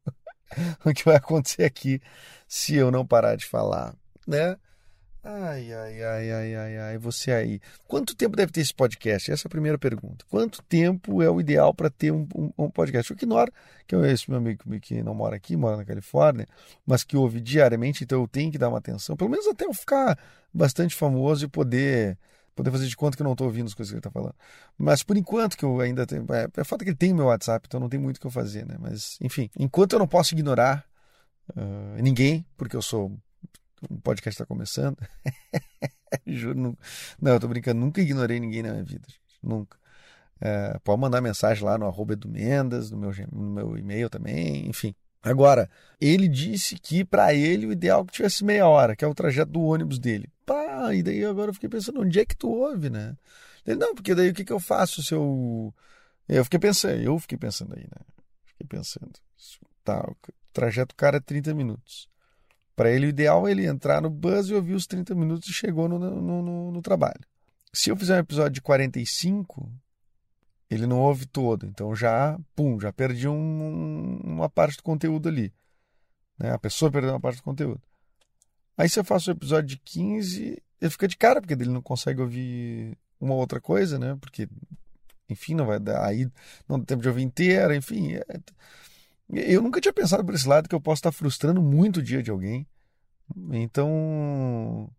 o 0.85 0.93
que 0.93 1.05
vai 1.05 1.17
acontecer 1.17 1.65
aqui 1.65 2.01
se 2.49 2.75
eu 2.75 2.91
não 2.91 3.07
parar 3.07 3.37
de 3.37 3.47
falar, 3.47 3.95
né? 4.27 4.57
Ai, 5.23 5.71
ai, 5.71 6.03
ai, 6.03 6.33
ai, 6.33 6.55
ai, 6.55 6.79
ai, 6.79 6.99
você 6.99 7.31
aí. 7.31 7.61
Quanto 7.87 8.17
tempo 8.17 8.35
deve 8.35 8.51
ter 8.51 8.63
esse 8.63 8.73
podcast? 8.73 9.31
Essa 9.31 9.47
é 9.47 9.49
a 9.49 9.51
primeira 9.51 9.77
pergunta. 9.77 10.25
Quanto 10.31 10.63
tempo 10.63 11.21
é 11.21 11.29
o 11.31 11.39
ideal 11.39 11.75
para 11.75 11.91
ter 11.91 12.11
um, 12.11 12.27
um, 12.35 12.51
um, 12.57 12.71
podcast? 12.71 13.13
O 13.13 13.17
Knorr, 13.17 13.51
que 13.87 13.95
é 13.95 14.11
esse 14.11 14.31
meu 14.31 14.39
amigo 14.39 14.65
que 14.81 15.03
não 15.03 15.15
mora 15.15 15.37
aqui, 15.37 15.59
mora 15.59 15.77
na 15.77 15.85
Califórnia, 15.85 16.49
mas 16.87 17.05
que 17.05 17.19
ouve 17.19 17.39
diariamente, 17.39 18.03
então 18.03 18.23
eu 18.23 18.27
tenho 18.27 18.51
que 18.51 18.57
dar 18.57 18.71
uma 18.71 18.79
atenção, 18.79 19.15
pelo 19.15 19.29
menos 19.29 19.47
até 19.47 19.67
eu 19.67 19.75
ficar 19.75 20.19
bastante 20.55 20.95
famoso 20.95 21.45
e 21.45 21.49
poder 21.49 22.17
poder 22.61 22.71
fazer 22.71 22.87
de 22.87 22.97
conta 22.97 23.17
que 23.17 23.23
eu 23.23 23.25
não 23.25 23.33
estou 23.33 23.47
ouvindo 23.47 23.67
as 23.67 23.75
coisas 23.75 23.91
que 23.91 23.95
ele 23.95 24.01
está 24.01 24.11
falando. 24.11 24.35
Mas 24.77 25.03
por 25.03 25.17
enquanto 25.17 25.57
que 25.57 25.65
eu 25.65 25.81
ainda 25.81 26.07
tenho. 26.07 26.27
É, 26.31 26.49
é 26.57 26.65
fato 26.65 26.85
que 26.85 26.91
ele 26.91 26.97
tem 26.97 27.13
o 27.13 27.17
meu 27.17 27.27
WhatsApp, 27.27 27.67
então 27.67 27.81
não 27.81 27.89
tem 27.89 27.99
muito 27.99 28.19
o 28.19 28.21
que 28.21 28.27
eu 28.27 28.31
fazer, 28.31 28.67
né? 28.67 28.77
Mas, 28.79 29.17
enfim, 29.21 29.51
enquanto 29.59 29.95
eu 29.95 29.99
não 29.99 30.07
posso 30.07 30.35
ignorar 30.35 30.85
uh, 31.51 32.03
ninguém, 32.03 32.45
porque 32.57 32.77
eu 32.77 32.83
sou. 32.83 33.19
O 33.89 33.99
podcast 34.01 34.35
está 34.35 34.45
começando. 34.45 34.99
Juro, 36.27 36.59
não, 36.59 36.77
não, 37.21 37.33
eu 37.33 37.41
tô 37.41 37.49
brincando, 37.49 37.81
nunca 37.81 38.03
ignorei 38.03 38.39
ninguém 38.39 38.63
na 38.63 38.73
minha 38.73 38.85
vida, 38.85 39.07
gente, 39.09 39.39
nunca. 39.43 39.79
É, 40.39 40.79
pode 40.85 41.01
mandar 41.01 41.21
mensagem 41.21 41.65
lá 41.65 41.79
no 41.79 41.87
arroba 41.87 42.15
Mendas, 42.27 42.91
no 42.91 42.99
meu, 42.99 43.11
no 43.33 43.51
meu 43.51 43.79
e-mail 43.79 44.11
também, 44.11 44.69
enfim. 44.69 44.95
Agora, 45.23 45.69
ele 46.01 46.29
disse 46.29 46.77
que 46.77 47.05
para 47.05 47.35
ele 47.35 47.67
o 47.67 47.73
ideal 47.73 48.03
é 48.03 48.05
que 48.07 48.13
tivesse 48.13 48.45
meia 48.45 48.67
hora, 48.67 48.97
que 48.97 49.05
é 49.05 49.09
o 49.09 49.15
trajeto 49.15 49.53
do 49.53 49.61
ônibus 49.61 49.99
dele. 49.99 50.31
Pá, 50.47 50.95
e 50.95 51.03
daí 51.03 51.25
agora 51.25 51.51
eu 51.51 51.55
fiquei 51.55 51.69
pensando, 51.69 52.01
onde 52.01 52.19
é 52.19 52.25
que 52.25 52.37
tu 52.37 52.49
ouve, 52.49 52.89
né? 52.89 53.17
Ele, 53.67 53.79
não, 53.79 53.95
porque 53.95 54.15
daí 54.15 54.31
o 54.31 54.35
que, 54.35 54.45
que 54.45 54.53
eu 54.53 54.61
faço 54.61 55.03
se 55.03 55.15
eu. 55.15 55.75
Eu 56.29 56.45
fiquei 56.45 56.59
pensando, 56.59 57.01
eu 57.03 57.19
fiquei 57.19 57.37
pensando 57.37 57.75
aí, 57.75 57.83
né? 57.83 58.07
Fiquei 58.47 58.67
pensando. 58.67 59.13
Tá, 59.85 60.01
o 60.09 60.17
trajeto 60.53 60.95
do 60.95 60.97
cara 60.97 61.19
é 61.19 61.21
30 61.21 61.53
minutos. 61.55 62.09
Para 62.75 62.91
ele, 62.91 63.07
o 63.07 63.09
ideal 63.11 63.47
é 63.47 63.51
ele 63.51 63.67
entrar 63.67 64.01
no 64.01 64.09
bus 64.09 64.49
e 64.49 64.55
ouvir 64.55 64.75
os 64.75 64.87
30 64.87 65.15
minutos 65.15 65.49
e 65.49 65.53
chegou 65.53 65.89
no, 65.89 65.99
no, 65.99 66.43
no, 66.43 66.73
no 66.73 66.83
trabalho. 66.83 67.21
Se 67.73 67.91
eu 67.91 67.97
fizer 67.97 68.17
um 68.17 68.21
episódio 68.21 68.53
de 68.53 68.63
45, 68.63 69.71
ele 70.71 70.87
não 70.87 71.01
ouve 71.01 71.27
todo. 71.27 71.67
Então 71.67 71.95
já, 71.95 72.39
pum, 72.55 72.79
já 72.79 72.93
perdi 72.93 73.29
um, 73.29 74.21
uma 74.23 74.49
parte 74.49 74.77
do 74.77 74.83
conteúdo 74.83 75.29
ali. 75.29 75.53
Né? 76.39 76.53
A 76.53 76.59
pessoa 76.59 76.91
perdeu 76.91 77.11
uma 77.11 77.21
parte 77.21 77.39
do 77.39 77.43
conteúdo. 77.43 77.83
Aí 78.79 78.89
se 78.89 78.99
eu 78.99 79.05
faço 79.05 79.31
o 79.31 79.35
episódio 79.35 79.69
de 79.69 79.77
15, 79.79 80.63
ele 80.81 80.91
fica 80.91 81.09
de 81.09 81.17
cara, 81.17 81.41
porque 81.41 81.53
ele 81.53 81.69
não 81.69 81.83
consegue 81.83 82.21
ouvir 82.23 82.97
uma 83.21 83.35
outra 83.35 83.61
coisa, 83.61 83.99
né? 83.99 84.17
Porque, 84.21 84.49
enfim, 85.29 85.55
não 85.55 85.67
vai 85.67 85.79
dar. 85.79 86.07
Aí 86.07 86.31
não 86.67 86.79
tem 86.79 86.87
tempo 86.87 87.03
de 87.03 87.09
ouvir 87.09 87.23
inteira, 87.23 87.77
enfim. 87.77 88.15
É... 88.15 88.25
Eu 89.29 89.61
nunca 89.61 89.81
tinha 89.81 89.93
pensado 89.93 90.25
por 90.25 90.35
esse 90.35 90.49
lado 90.49 90.69
que 90.69 90.75
eu 90.75 90.81
posso 90.81 91.01
estar 91.01 91.13
frustrando 91.13 91.61
muito 91.61 91.99
o 91.99 92.03
dia 92.03 92.23
de 92.23 92.31
alguém. 92.31 92.67
Então, 93.53 94.91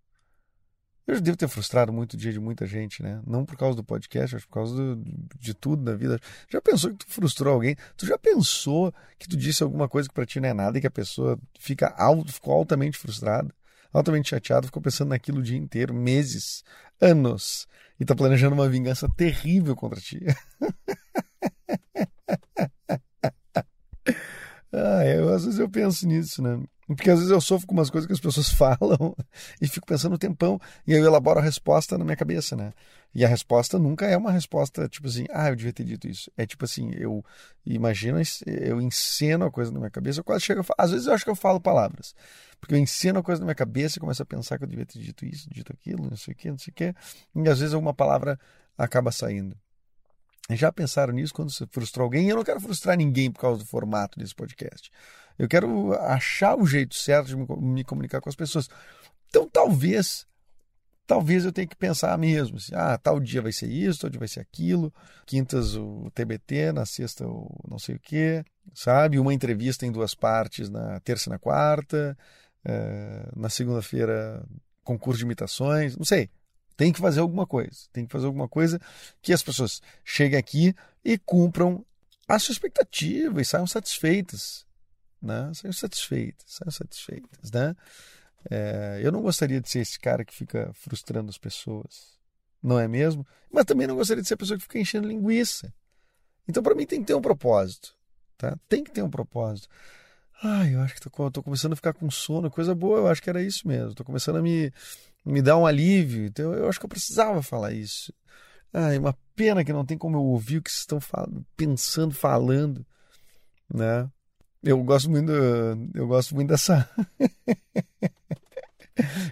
eu 1.11 1.21
devo 1.21 1.37
ter 1.37 1.47
frustrado 1.47 1.91
muito 1.91 2.13
o 2.13 2.17
dia 2.17 2.31
de 2.31 2.39
muita 2.39 2.65
gente, 2.65 3.03
né? 3.03 3.21
Não 3.25 3.45
por 3.45 3.57
causa 3.57 3.75
do 3.75 3.83
podcast, 3.83 4.35
mas 4.35 4.45
por 4.45 4.53
causa 4.53 4.75
do, 4.75 5.03
de 5.39 5.53
tudo 5.53 5.83
da 5.83 5.95
vida. 5.95 6.19
Já 6.49 6.61
pensou 6.61 6.91
que 6.91 7.05
tu 7.05 7.07
frustrou 7.07 7.53
alguém? 7.53 7.75
Tu 7.97 8.05
já 8.05 8.17
pensou 8.17 8.93
que 9.19 9.27
tu 9.27 9.35
disse 9.35 9.61
alguma 9.63 9.89
coisa 9.89 10.07
que 10.07 10.15
para 10.15 10.25
ti 10.25 10.39
não 10.39 10.49
é 10.49 10.53
nada 10.53 10.77
e 10.77 10.81
que 10.81 10.87
a 10.87 10.91
pessoa 10.91 11.37
fica 11.59 11.93
alto, 11.97 12.31
ficou 12.31 12.53
altamente 12.53 12.97
frustrada, 12.97 13.53
altamente 13.91 14.29
chateada, 14.29 14.67
ficou 14.67 14.81
pensando 14.81 15.09
naquilo 15.09 15.39
o 15.39 15.43
dia 15.43 15.57
inteiro, 15.57 15.93
meses, 15.93 16.63
anos, 16.99 17.67
e 17.99 18.05
tá 18.05 18.15
planejando 18.15 18.55
uma 18.55 18.69
vingança 18.69 19.09
terrível 19.09 19.75
contra 19.75 19.99
ti? 19.99 20.19
Ah, 24.73 25.05
eu, 25.05 25.33
às 25.33 25.43
vezes 25.43 25.59
eu 25.59 25.69
penso 25.69 26.07
nisso, 26.07 26.41
né? 26.41 26.63
Porque 26.87 27.09
às 27.09 27.19
vezes 27.19 27.31
eu 27.31 27.41
sofro 27.41 27.67
com 27.67 27.73
umas 27.73 27.89
coisas 27.89 28.07
que 28.07 28.13
as 28.13 28.19
pessoas 28.19 28.49
falam 28.55 29.15
e 29.61 29.67
fico 29.67 29.85
pensando 29.85 30.15
um 30.15 30.17
tempão 30.17 30.59
e 30.87 30.93
eu 30.93 31.03
elaboro 31.05 31.39
a 31.39 31.43
resposta 31.43 31.97
na 31.97 32.03
minha 32.05 32.15
cabeça, 32.15 32.55
né? 32.55 32.73
E 33.13 33.25
a 33.25 33.27
resposta 33.27 33.77
nunca 33.77 34.05
é 34.05 34.15
uma 34.15 34.31
resposta 34.31 34.87
tipo 34.87 35.07
assim, 35.07 35.25
ah, 35.31 35.49
eu 35.49 35.55
devia 35.55 35.73
ter 35.73 35.83
dito 35.83 36.07
isso. 36.07 36.31
É 36.37 36.45
tipo 36.45 36.63
assim, 36.63 36.91
eu 36.93 37.23
imagino, 37.65 38.17
eu 38.45 38.81
enceno 38.81 39.45
a 39.45 39.51
coisa 39.51 39.71
na 39.71 39.79
minha 39.79 39.91
cabeça, 39.91 40.21
eu 40.21 40.23
quase 40.23 40.45
chego 40.45 40.65
Às 40.77 40.91
vezes 40.91 41.07
eu 41.07 41.13
acho 41.13 41.25
que 41.25 41.29
eu 41.29 41.35
falo 41.35 41.59
palavras, 41.59 42.15
porque 42.59 42.73
eu 42.73 42.79
enceno 42.79 43.19
a 43.19 43.23
coisa 43.23 43.41
na 43.41 43.45
minha 43.45 43.55
cabeça 43.55 43.97
e 43.97 44.01
começo 44.01 44.21
a 44.23 44.25
pensar 44.25 44.57
que 44.57 44.63
eu 44.63 44.67
devia 44.67 44.85
ter 44.85 44.99
dito 44.99 45.25
isso, 45.25 45.49
dito 45.49 45.73
aquilo, 45.73 46.09
não 46.09 46.17
sei 46.17 46.33
o 46.33 46.37
que, 46.37 46.49
não 46.49 46.57
sei 46.57 46.71
o 46.71 46.75
que, 46.75 46.95
e 47.35 47.49
às 47.49 47.59
vezes 47.59 47.73
alguma 47.73 47.93
palavra 47.93 48.39
acaba 48.77 49.11
saindo. 49.11 49.57
Já 50.55 50.71
pensaram 50.71 51.13
nisso 51.13 51.33
quando 51.33 51.51
você 51.51 51.65
frustrou 51.67 52.05
alguém? 52.05 52.29
Eu 52.29 52.35
não 52.35 52.43
quero 52.43 52.59
frustrar 52.59 52.97
ninguém 52.97 53.31
por 53.31 53.39
causa 53.39 53.59
do 53.59 53.65
formato 53.65 54.19
desse 54.19 54.35
podcast. 54.35 54.91
Eu 55.37 55.47
quero 55.47 55.93
achar 55.93 56.55
o 56.55 56.65
jeito 56.65 56.95
certo 56.95 57.27
de 57.27 57.35
me 57.35 57.83
comunicar 57.83 58.21
com 58.21 58.29
as 58.29 58.35
pessoas. 58.35 58.69
Então, 59.29 59.49
talvez, 59.49 60.27
talvez 61.07 61.45
eu 61.45 61.51
tenha 61.51 61.67
que 61.67 61.75
pensar 61.75 62.17
mesmo. 62.17 62.57
Assim, 62.57 62.73
ah, 62.75 62.97
tal 62.97 63.19
dia 63.19 63.41
vai 63.41 63.51
ser 63.51 63.67
isso, 63.67 64.01
tal 64.01 64.09
dia 64.09 64.19
vai 64.19 64.27
ser 64.27 64.39
aquilo. 64.39 64.93
Quintas 65.25 65.75
o 65.75 66.11
TBT, 66.13 66.71
na 66.71 66.85
sexta 66.85 67.27
o 67.27 67.49
não 67.67 67.79
sei 67.79 67.95
o 67.95 67.99
quê, 67.99 68.43
sabe? 68.73 69.19
Uma 69.19 69.33
entrevista 69.33 69.85
em 69.85 69.91
duas 69.91 70.13
partes 70.13 70.69
na 70.69 70.99
terça 70.99 71.29
e 71.29 71.31
na 71.31 71.39
quarta. 71.39 72.17
É, 72.63 73.29
na 73.35 73.49
segunda-feira, 73.49 74.45
concurso 74.83 75.19
de 75.19 75.25
imitações. 75.25 75.97
Não 75.97 76.05
sei. 76.05 76.29
Tem 76.81 76.91
que 76.91 76.99
fazer 76.99 77.19
alguma 77.19 77.45
coisa. 77.45 77.77
Tem 77.93 78.05
que 78.05 78.11
fazer 78.11 78.25
alguma 78.25 78.47
coisa 78.47 78.79
que 79.21 79.31
as 79.31 79.43
pessoas 79.43 79.81
cheguem 80.03 80.39
aqui 80.39 80.75
e 81.05 81.17
cumpram 81.17 81.85
a 82.27 82.39
sua 82.39 82.53
expectativa 82.53 83.39
e 83.39 83.45
saiam 83.45 83.67
satisfeitas 83.67 84.65
né? 85.21 85.51
Saiam 85.53 85.71
satisfeitas, 85.71 86.45
saiam 86.47 86.71
satisfeitas, 86.71 87.51
né? 87.51 87.75
É, 88.49 88.99
eu 89.03 89.11
não 89.11 89.21
gostaria 89.21 89.61
de 89.61 89.69
ser 89.69 89.79
esse 89.79 89.99
cara 89.99 90.25
que 90.25 90.33
fica 90.33 90.71
frustrando 90.73 91.29
as 91.29 91.37
pessoas, 91.37 92.17
não 92.61 92.79
é 92.79 92.87
mesmo? 92.87 93.25
Mas 93.51 93.65
também 93.65 93.85
não 93.85 93.95
gostaria 93.95 94.23
de 94.23 94.27
ser 94.27 94.33
a 94.33 94.37
pessoa 94.37 94.57
que 94.57 94.63
fica 94.63 94.79
enchendo 94.79 95.07
linguiça. 95.07 95.71
Então, 96.47 96.63
para 96.63 96.73
mim, 96.73 96.87
tem 96.87 97.01
que 97.01 97.05
ter 97.05 97.13
um 97.13 97.21
propósito, 97.21 97.95
tá? 98.37 98.57
Tem 98.67 98.83
que 98.83 98.91
ter 98.91 99.03
um 99.03 99.09
propósito. 99.09 99.69
Ai, 100.43 100.73
eu 100.73 100.81
acho 100.81 100.95
que 100.95 101.01
tô 101.01 101.43
começando 101.43 101.73
a 101.73 101.75
ficar 101.75 101.93
com 101.93 102.09
sono, 102.09 102.49
coisa 102.49 102.73
boa, 102.73 102.97
eu 102.97 103.07
acho 103.07 103.21
que 103.21 103.29
era 103.29 103.43
isso 103.43 103.67
mesmo. 103.67 103.93
Tô 103.93 104.03
começando 104.03 104.37
a 104.37 104.41
me, 104.41 104.73
me 105.25 105.41
dar 105.41 105.57
um 105.57 105.65
alívio, 105.65 106.25
então 106.25 106.53
eu 106.53 106.67
acho 106.67 106.79
que 106.79 106.85
eu 106.85 106.89
precisava 106.89 107.41
falar 107.41 107.73
isso. 107.73 108.13
Ai, 108.73 108.97
uma 108.97 109.17
pena 109.35 109.63
que 109.63 109.73
não 109.73 109.85
tem 109.85 109.97
como 109.97 110.17
eu 110.17 110.23
ouvir 110.23 110.57
o 110.57 110.61
que 110.61 110.71
vocês 110.71 110.81
estão 110.81 110.99
pensando, 111.57 112.13
falando, 112.13 112.85
né? 113.73 114.09
Eu 114.63 114.81
gosto 114.83 115.09
muito, 115.09 115.31
eu 115.93 116.07
gosto 116.07 116.35
muito 116.35 116.49
dessa. 116.49 116.89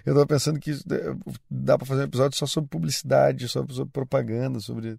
eu 0.04 0.12
estava 0.12 0.26
pensando 0.26 0.60
que 0.60 0.72
dá 1.50 1.78
para 1.78 1.86
fazer 1.86 2.02
um 2.02 2.04
episódio 2.04 2.38
só 2.38 2.46
sobre 2.46 2.68
publicidade, 2.68 3.48
só 3.48 3.64
sobre 3.68 3.92
propaganda, 3.92 4.60
sobre, 4.60 4.98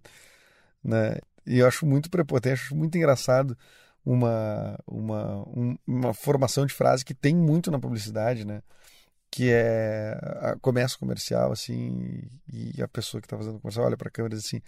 né? 0.82 1.16
E 1.46 1.58
eu 1.58 1.66
acho 1.66 1.86
muito 1.86 2.10
prepotente, 2.10 2.62
acho 2.62 2.76
muito 2.76 2.96
engraçado 2.96 3.56
uma 4.04 4.78
uma 4.86 5.48
um, 5.48 5.76
uma 5.86 6.14
formação 6.14 6.66
de 6.66 6.74
frase 6.74 7.04
que 7.04 7.14
tem 7.14 7.34
muito 7.34 7.70
na 7.70 7.78
publicidade, 7.78 8.44
né? 8.44 8.62
Que 9.34 9.50
é 9.50 10.14
a 10.42 10.56
comércio 10.60 10.98
comercial, 10.98 11.52
assim, 11.52 12.20
e 12.52 12.82
a 12.82 12.86
pessoa 12.86 13.18
que 13.18 13.26
está 13.26 13.36
fazendo 13.36 13.56
o 13.56 13.60
comercial 13.60 13.86
olha 13.86 13.96
para 13.96 14.08
a 14.08 14.10
câmera 14.10 14.34
e 14.34 14.36
diz 14.36 14.46
assim: 14.46 14.60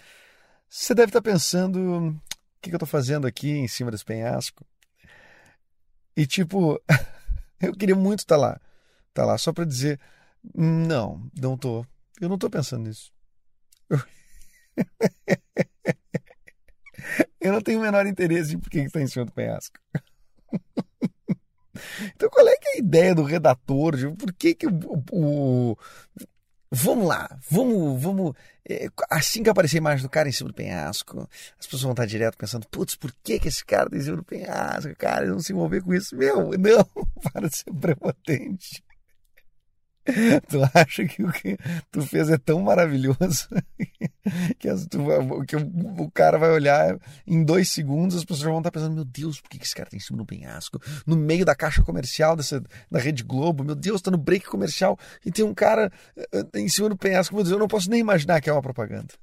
você 0.68 0.94
deve 0.94 1.10
estar 1.10 1.20
tá 1.20 1.30
pensando 1.30 2.08
o 2.08 2.20
que, 2.60 2.70
que 2.70 2.70
eu 2.70 2.78
estou 2.78 2.88
fazendo 2.88 3.26
aqui 3.26 3.50
em 3.50 3.68
cima 3.68 3.90
desse 3.90 4.04
penhasco? 4.04 4.66
E 6.16 6.26
tipo, 6.26 6.80
eu 7.60 7.74
queria 7.74 7.94
muito 7.94 8.20
estar 8.20 8.36
tá 8.36 8.40
lá. 8.40 8.60
Tá 9.12 9.24
lá 9.24 9.38
só 9.38 9.52
para 9.52 9.64
dizer, 9.64 10.00
não, 10.54 11.30
não 11.40 11.56
tô. 11.56 11.86
Eu 12.20 12.28
não 12.28 12.38
tô 12.38 12.50
pensando 12.50 12.88
nisso. 12.88 13.12
Eu, 13.88 13.98
eu 17.40 17.52
não 17.52 17.60
tenho 17.60 17.78
o 17.78 17.82
menor 17.82 18.06
interesse 18.06 18.54
em 18.54 18.58
por 18.58 18.70
que 18.70 18.78
está 18.78 19.00
em 19.00 19.06
cima 19.06 19.26
do 19.26 19.32
penhasco. 19.32 19.78
Então, 22.14 22.28
qual 22.30 22.46
é 22.46 22.52
é 22.52 22.76
a 22.76 22.78
ideia 22.78 23.14
do 23.14 23.22
redator? 23.22 23.96
De 23.96 24.08
por 24.10 24.32
que, 24.32 24.54
que 24.54 24.66
o, 24.66 25.04
o, 25.12 25.76
Vamos 26.76 27.06
lá, 27.06 27.38
vamos, 27.48 28.02
vamos. 28.02 28.34
É, 28.68 28.88
assim 29.08 29.44
que 29.44 29.48
aparecer 29.48 29.76
a 29.76 29.78
imagem 29.78 30.02
do 30.02 30.10
cara 30.10 30.28
em 30.28 30.32
cima 30.32 30.48
do 30.48 30.54
penhasco, 30.54 31.28
as 31.56 31.66
pessoas 31.66 31.82
vão 31.82 31.92
estar 31.92 32.04
direto 32.04 32.36
pensando: 32.36 32.66
putz, 32.68 32.96
por 32.96 33.14
que, 33.22 33.38
que 33.38 33.46
esse 33.46 33.64
cara 33.64 33.84
está 33.84 33.96
em 33.96 34.00
cima 34.00 34.16
do 34.16 34.24
penhasco? 34.24 34.92
Cara, 34.96 35.24
não 35.26 35.38
se 35.38 35.52
envolver 35.52 35.82
com 35.82 35.94
isso. 35.94 36.16
Meu, 36.16 36.50
não, 36.58 37.06
para 37.32 37.48
de 37.48 37.58
ser 37.58 37.72
prepotente. 37.72 38.82
tu 40.48 40.58
acha 40.74 41.06
que 41.06 41.22
o 41.22 41.32
que 41.32 41.56
tu 41.90 42.02
fez 42.02 42.28
é 42.28 42.36
tão 42.36 42.60
maravilhoso 42.60 43.48
que, 44.58 44.68
as, 44.68 44.86
tu, 44.86 44.98
que 45.46 45.56
o, 45.56 46.02
o, 46.02 46.10
cara 46.10 46.36
vai 46.38 46.50
olhar 46.50 46.98
em 47.26 47.42
dois 47.42 47.70
segundos, 47.70 48.16
as 48.16 48.24
pessoas 48.24 48.42
vão 48.42 48.58
estar 48.58 48.70
pensando: 48.70 48.94
meu 48.94 49.04
Deus, 49.04 49.40
por 49.40 49.48
que, 49.48 49.56
esse 49.62 49.74
cara 49.74 49.88
está 49.88 49.96
em 49.96 50.00
cima 50.00 50.18
do 50.18 50.26
penhasco? 50.26 50.78
No 51.06 51.16
meio 51.16 51.44
da 51.44 51.54
caixa 51.54 51.82
comercial 51.82 52.36
dessa, 52.36 52.62
da 52.90 52.98
Rede 52.98 53.22
Globo, 53.22 53.64
meu 53.64 53.74
Deus, 53.74 53.96
está 53.96 54.10
no 54.10 54.18
break 54.18 54.46
comercial 54.46 54.98
e 55.24 55.32
tem 55.32 55.44
um 55.44 55.54
cara 55.54 55.90
uh, 56.16 56.58
em 56.58 56.68
cima 56.68 56.90
do 56.90 56.96
penhasco. 56.96 57.34
Meu 57.34 57.42
Deus, 57.42 57.52
eu 57.52 57.58
não 57.58 57.68
posso 57.68 57.88
nem 57.88 58.00
imaginar 58.00 58.42
que 58.42 58.50
é 58.50 58.52
uma 58.52 58.62
propaganda. 58.62 59.14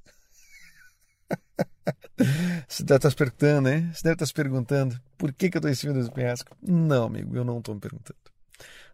Você 2.66 2.82
deve 2.82 2.96
estar 2.96 3.10
se 3.10 3.16
perguntando, 3.16 3.68
hein? 3.68 3.90
Você 3.92 4.02
deve 4.02 4.14
estar 4.14 4.26
se 4.26 4.34
perguntando 4.34 5.00
por 5.16 5.32
que, 5.32 5.48
que 5.48 5.56
eu 5.56 5.60
estou 5.60 5.70
em 5.70 5.74
cima 5.74 5.92
desse 5.94 6.10
penhasco. 6.10 6.56
Não, 6.60 7.06
amigo, 7.06 7.36
eu 7.36 7.44
não 7.44 7.58
estou 7.58 7.74
me 7.74 7.80
perguntando. 7.80 8.18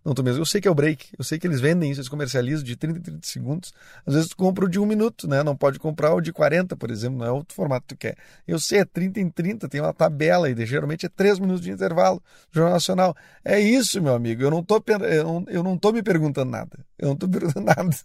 Não 0.05 0.15
tô 0.15 0.23
mesmo. 0.23 0.41
Eu 0.41 0.47
sei 0.47 0.61
que 0.61 0.69
é 0.69 0.71
o 0.71 0.75
break, 0.75 1.09
eu 1.19 1.25
sei 1.25 1.39
que 1.39 1.47
eles 1.47 1.61
vendem 1.61 1.91
isso, 1.91 2.01
eles 2.01 2.09
comercializam 2.09 2.65
de 2.65 2.77
30 2.77 2.99
em 2.99 3.03
30 3.03 3.27
segundos. 3.27 3.73
Às 4.07 4.15
vezes 4.15 4.29
tu 4.31 4.37
compra 4.37 4.65
o 4.65 4.69
de 4.69 4.79
um 4.79 4.87
minuto, 4.87 5.29
né? 5.29 5.43
Não 5.43 5.57
pode 5.57 5.79
comprar 5.79 6.15
o 6.15 6.21
de 6.21 6.33
40, 6.33 6.77
por 6.77 6.91
exemplo, 6.91 7.19
não 7.19 7.27
é 7.27 7.31
outro 7.31 7.55
formato 7.55 7.87
que 7.87 7.95
tu 7.95 7.99
quer. 7.99 8.17
Eu 8.47 8.59
sei, 8.59 8.81
é 8.81 8.85
30 8.85 9.21
em 9.21 9.29
30, 9.29 9.69
tem 9.69 9.81
uma 9.81 9.93
tabela 9.93 10.49
e 10.49 10.67
geralmente 10.67 11.05
é 11.07 11.09
3 11.09 11.39
minutos 11.39 11.63
de 11.63 11.71
intervalo. 11.71 12.23
Jornal 12.51 12.73
Nacional. 12.73 13.17
É 13.45 13.61
isso, 13.61 14.01
meu 14.01 14.15
amigo. 14.15 14.43
Eu 14.43 14.51
não 14.51 14.63
tô, 14.63 14.83
eu 14.87 15.25
não, 15.25 15.45
eu 15.49 15.63
não 15.63 15.77
tô 15.77 15.93
me 15.93 16.03
perguntando 16.03 16.51
nada. 16.51 16.79
Eu 16.99 17.09
não 17.09 17.17
tô 17.17 17.29
perguntando 17.29 17.67
nada. 17.67 17.97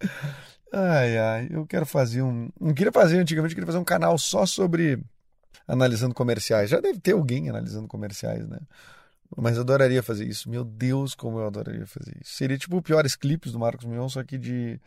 ai, 0.72 1.18
ai, 1.18 1.48
eu 1.50 1.66
quero 1.66 1.86
fazer 1.86 2.22
um. 2.22 2.48
Não 2.60 2.72
queria 2.72 2.92
fazer 2.92 3.18
antigamente, 3.18 3.52
eu 3.52 3.56
queria 3.56 3.66
fazer 3.66 3.78
um 3.78 3.84
canal 3.84 4.16
só 4.16 4.46
sobre 4.46 5.02
analisando 5.66 6.14
comerciais. 6.14 6.70
Já 6.70 6.80
deve 6.80 7.00
ter 7.00 7.12
alguém 7.12 7.48
analisando 7.48 7.88
comerciais, 7.88 8.46
né? 8.48 8.58
Mas 9.36 9.56
eu 9.56 9.62
adoraria 9.62 10.02
fazer 10.02 10.26
isso. 10.26 10.48
Meu 10.50 10.64
Deus, 10.64 11.14
como 11.14 11.38
eu 11.38 11.46
adoraria 11.46 11.86
fazer 11.86 12.16
isso. 12.20 12.34
Seria 12.34 12.58
tipo 12.58 12.80
piores 12.82 13.16
clipes 13.16 13.52
do 13.52 13.58
Marcos 13.58 13.84
Mion, 13.84 14.08
só 14.08 14.22
que 14.22 14.38
de 14.38 14.80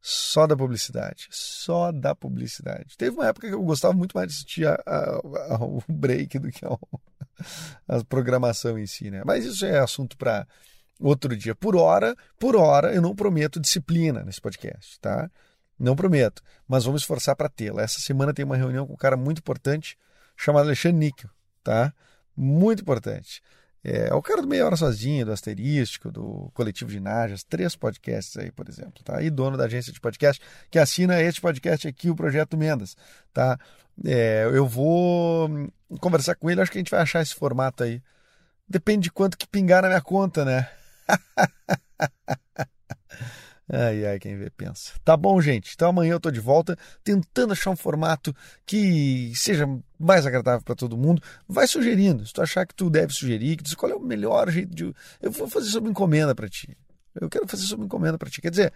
só 0.00 0.46
da 0.46 0.56
publicidade. 0.56 1.28
Só 1.30 1.90
da 1.90 2.14
publicidade. 2.14 2.96
Teve 2.96 3.16
uma 3.16 3.26
época 3.26 3.48
que 3.48 3.54
eu 3.54 3.62
gostava 3.62 3.94
muito 3.94 4.12
mais 4.12 4.28
de 4.28 4.34
assistir 4.34 4.66
a, 4.66 4.74
a, 4.86 5.54
a, 5.54 5.64
o 5.64 5.82
break 5.88 6.38
do 6.38 6.50
que 6.50 6.64
a, 6.64 8.04
programação 8.04 8.78
em 8.78 8.86
si, 8.86 9.10
né? 9.10 9.22
Mas 9.24 9.44
isso 9.44 9.64
é 9.64 9.78
assunto 9.78 10.16
para 10.16 10.46
outro 11.00 11.36
dia. 11.36 11.54
Por 11.54 11.74
hora, 11.74 12.14
por 12.38 12.54
hora, 12.54 12.94
eu 12.94 13.00
não 13.00 13.14
prometo 13.14 13.58
disciplina 13.58 14.22
nesse 14.22 14.40
podcast, 14.40 15.00
tá? 15.00 15.30
Não 15.78 15.96
prometo, 15.96 16.42
mas 16.68 16.84
vamos 16.84 17.02
esforçar 17.02 17.34
para 17.34 17.48
tê-la. 17.48 17.82
Essa 17.82 17.98
semana 17.98 18.32
tem 18.32 18.44
uma 18.44 18.56
reunião 18.56 18.86
com 18.86 18.92
um 18.92 18.96
cara 18.96 19.16
muito 19.16 19.38
importante 19.38 19.98
chamado 20.36 20.66
Alexandre 20.66 20.98
Níquel, 20.98 21.30
tá? 21.62 21.92
Muito 22.36 22.82
importante. 22.82 23.42
É, 23.84 24.08
é, 24.08 24.14
o 24.14 24.22
cara 24.22 24.40
do 24.40 24.48
Meia 24.48 24.64
Hora 24.64 24.76
Sozinho, 24.76 25.26
do 25.26 25.32
Asterístico, 25.32 26.10
do 26.10 26.50
Coletivo 26.54 26.90
de 26.90 26.98
Najas, 26.98 27.44
três 27.44 27.76
podcasts 27.76 28.36
aí, 28.38 28.50
por 28.50 28.68
exemplo, 28.68 29.04
tá? 29.04 29.22
E 29.22 29.28
dono 29.28 29.58
da 29.58 29.64
agência 29.64 29.92
de 29.92 30.00
podcast 30.00 30.42
que 30.70 30.78
assina 30.78 31.20
este 31.20 31.40
podcast 31.40 31.86
aqui, 31.86 32.08
o 32.08 32.16
Projeto 32.16 32.56
Mendas, 32.56 32.96
tá? 33.32 33.58
É, 34.04 34.44
eu 34.52 34.66
vou 34.66 35.70
conversar 36.00 36.34
com 36.34 36.50
ele, 36.50 36.60
acho 36.60 36.72
que 36.72 36.78
a 36.78 36.80
gente 36.80 36.90
vai 36.90 37.00
achar 37.00 37.20
esse 37.22 37.34
formato 37.34 37.84
aí. 37.84 38.02
Depende 38.66 39.04
de 39.04 39.12
quanto 39.12 39.36
que 39.36 39.46
pingar 39.46 39.82
na 39.82 39.88
minha 39.88 40.00
conta, 40.00 40.44
né? 40.44 40.68
Ai, 43.68 44.04
ai, 44.04 44.18
quem 44.18 44.36
vê 44.36 44.50
pensa. 44.50 44.92
Tá 45.02 45.16
bom, 45.16 45.40
gente. 45.40 45.72
Então 45.74 45.88
amanhã 45.88 46.12
eu 46.12 46.20
tô 46.20 46.30
de 46.30 46.40
volta 46.40 46.76
tentando 47.02 47.52
achar 47.52 47.70
um 47.70 47.76
formato 47.76 48.34
que 48.66 49.32
seja 49.34 49.66
mais 49.98 50.26
agradável 50.26 50.62
para 50.62 50.74
todo 50.74 50.96
mundo. 50.96 51.22
Vai 51.48 51.66
sugerindo. 51.66 52.26
Se 52.26 52.32
tu 52.32 52.42
achar 52.42 52.66
que 52.66 52.74
tu 52.74 52.90
deve 52.90 53.12
sugerir, 53.12 53.56
que 53.56 53.62
diz 53.62 53.74
qual 53.74 53.90
é 53.90 53.94
o 53.94 54.00
melhor 54.00 54.50
jeito 54.50 54.74
de. 54.74 54.94
Eu 55.20 55.30
vou 55.30 55.48
fazer 55.48 55.70
sobre 55.70 55.90
encomenda 55.90 56.34
para 56.34 56.48
ti. 56.48 56.76
Eu 57.18 57.30
quero 57.30 57.46
fazer 57.46 57.62
sobre 57.62 57.86
encomenda 57.86 58.18
para 58.18 58.28
ti. 58.28 58.42
Quer 58.42 58.50
dizer, 58.50 58.72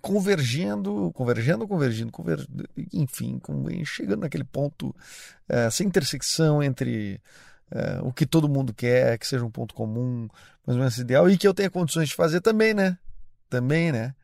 convergendo, 0.00 1.10
convergendo, 1.14 1.66
convergindo, 1.66 2.10
conver... 2.10 2.46
enfim, 2.92 3.40
chegando 3.84 4.20
naquele 4.20 4.44
ponto, 4.44 4.94
eh, 5.48 5.66
essa 5.66 5.84
intersecção 5.84 6.62
entre 6.62 7.20
eh, 7.70 8.00
o 8.02 8.12
que 8.12 8.26
todo 8.26 8.48
mundo 8.48 8.74
quer, 8.74 9.16
que 9.18 9.26
seja 9.26 9.44
um 9.44 9.50
ponto 9.50 9.72
comum, 9.72 10.28
mais 10.66 10.76
ou 10.76 10.78
menos 10.78 10.98
ideal, 10.98 11.30
e 11.30 11.38
que 11.38 11.46
eu 11.46 11.54
tenha 11.54 11.70
condições 11.70 12.08
de 12.08 12.14
fazer 12.16 12.40
também, 12.40 12.74
né? 12.74 12.98
Também, 13.52 13.92
né? 13.92 14.14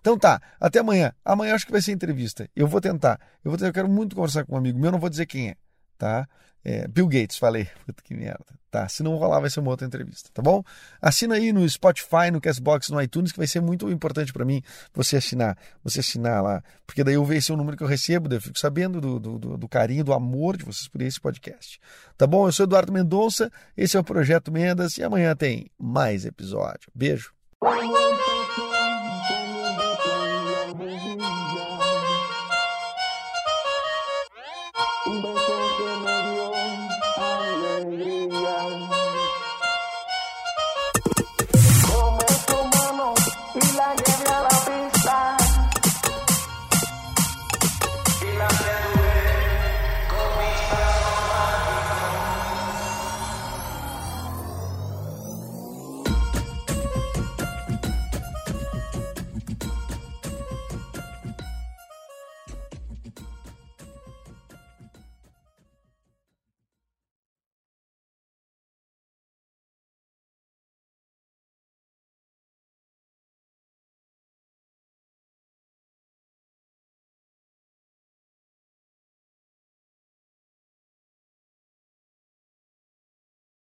Então 0.00 0.16
tá, 0.16 0.40
até 0.60 0.78
amanhã. 0.78 1.12
Amanhã 1.24 1.56
acho 1.56 1.66
que 1.66 1.72
vai 1.72 1.82
ser 1.82 1.90
entrevista. 1.90 2.48
Eu 2.54 2.68
vou 2.68 2.80
tentar. 2.80 3.18
Eu 3.44 3.50
vou 3.50 3.58
tentar, 3.58 3.70
eu 3.70 3.72
quero 3.72 3.88
muito 3.88 4.14
conversar 4.14 4.44
com 4.44 4.54
um 4.54 4.58
amigo 4.58 4.78
meu, 4.78 4.92
não 4.92 5.00
vou 5.00 5.10
dizer 5.10 5.26
quem 5.26 5.48
é. 5.48 5.56
tá? 5.98 6.28
É, 6.64 6.86
Bill 6.86 7.08
Gates, 7.08 7.36
falei. 7.36 7.68
Puta 7.84 8.02
que 8.04 8.14
merda. 8.14 8.44
Tá, 8.70 8.88
se 8.88 9.02
não 9.02 9.16
rolar, 9.16 9.40
vai 9.40 9.50
ser 9.50 9.60
uma 9.60 9.70
outra 9.70 9.86
entrevista, 9.86 10.28
tá 10.34 10.42
bom? 10.42 10.62
Assina 11.00 11.36
aí 11.36 11.52
no 11.52 11.66
Spotify, 11.68 12.30
no 12.30 12.40
Castbox, 12.40 12.90
no 12.90 13.00
iTunes, 13.00 13.32
que 13.32 13.38
vai 13.38 13.46
ser 13.46 13.60
muito 13.60 13.90
importante 13.90 14.32
para 14.32 14.44
mim 14.44 14.60
você 14.92 15.16
assinar, 15.16 15.56
você 15.82 16.00
assinar 16.00 16.42
lá, 16.42 16.62
porque 16.86 17.02
daí 17.02 17.14
eu 17.14 17.24
vejo 17.24 17.54
o 17.54 17.56
número 17.56 17.76
que 17.76 17.82
eu 17.82 17.86
recebo, 17.86 18.28
daí 18.28 18.36
eu 18.36 18.42
fico 18.42 18.58
sabendo 18.58 19.00
do, 19.00 19.18
do, 19.18 19.56
do 19.56 19.68
carinho, 19.68 20.04
do 20.04 20.12
amor 20.12 20.58
de 20.58 20.64
vocês 20.64 20.88
por 20.88 21.00
esse 21.00 21.18
podcast. 21.18 21.80
Tá 22.18 22.26
bom? 22.26 22.46
Eu 22.46 22.52
sou 22.52 22.64
Eduardo 22.64 22.92
Mendonça, 22.92 23.50
esse 23.76 23.96
é 23.96 24.00
o 24.00 24.04
Projeto 24.04 24.52
Mendas 24.52 24.98
e 24.98 25.02
amanhã 25.02 25.34
tem 25.34 25.70
mais 25.78 26.26
episódio. 26.26 26.90
Beijo. 26.94 27.32
me 36.00 36.88
dio. 38.28 38.95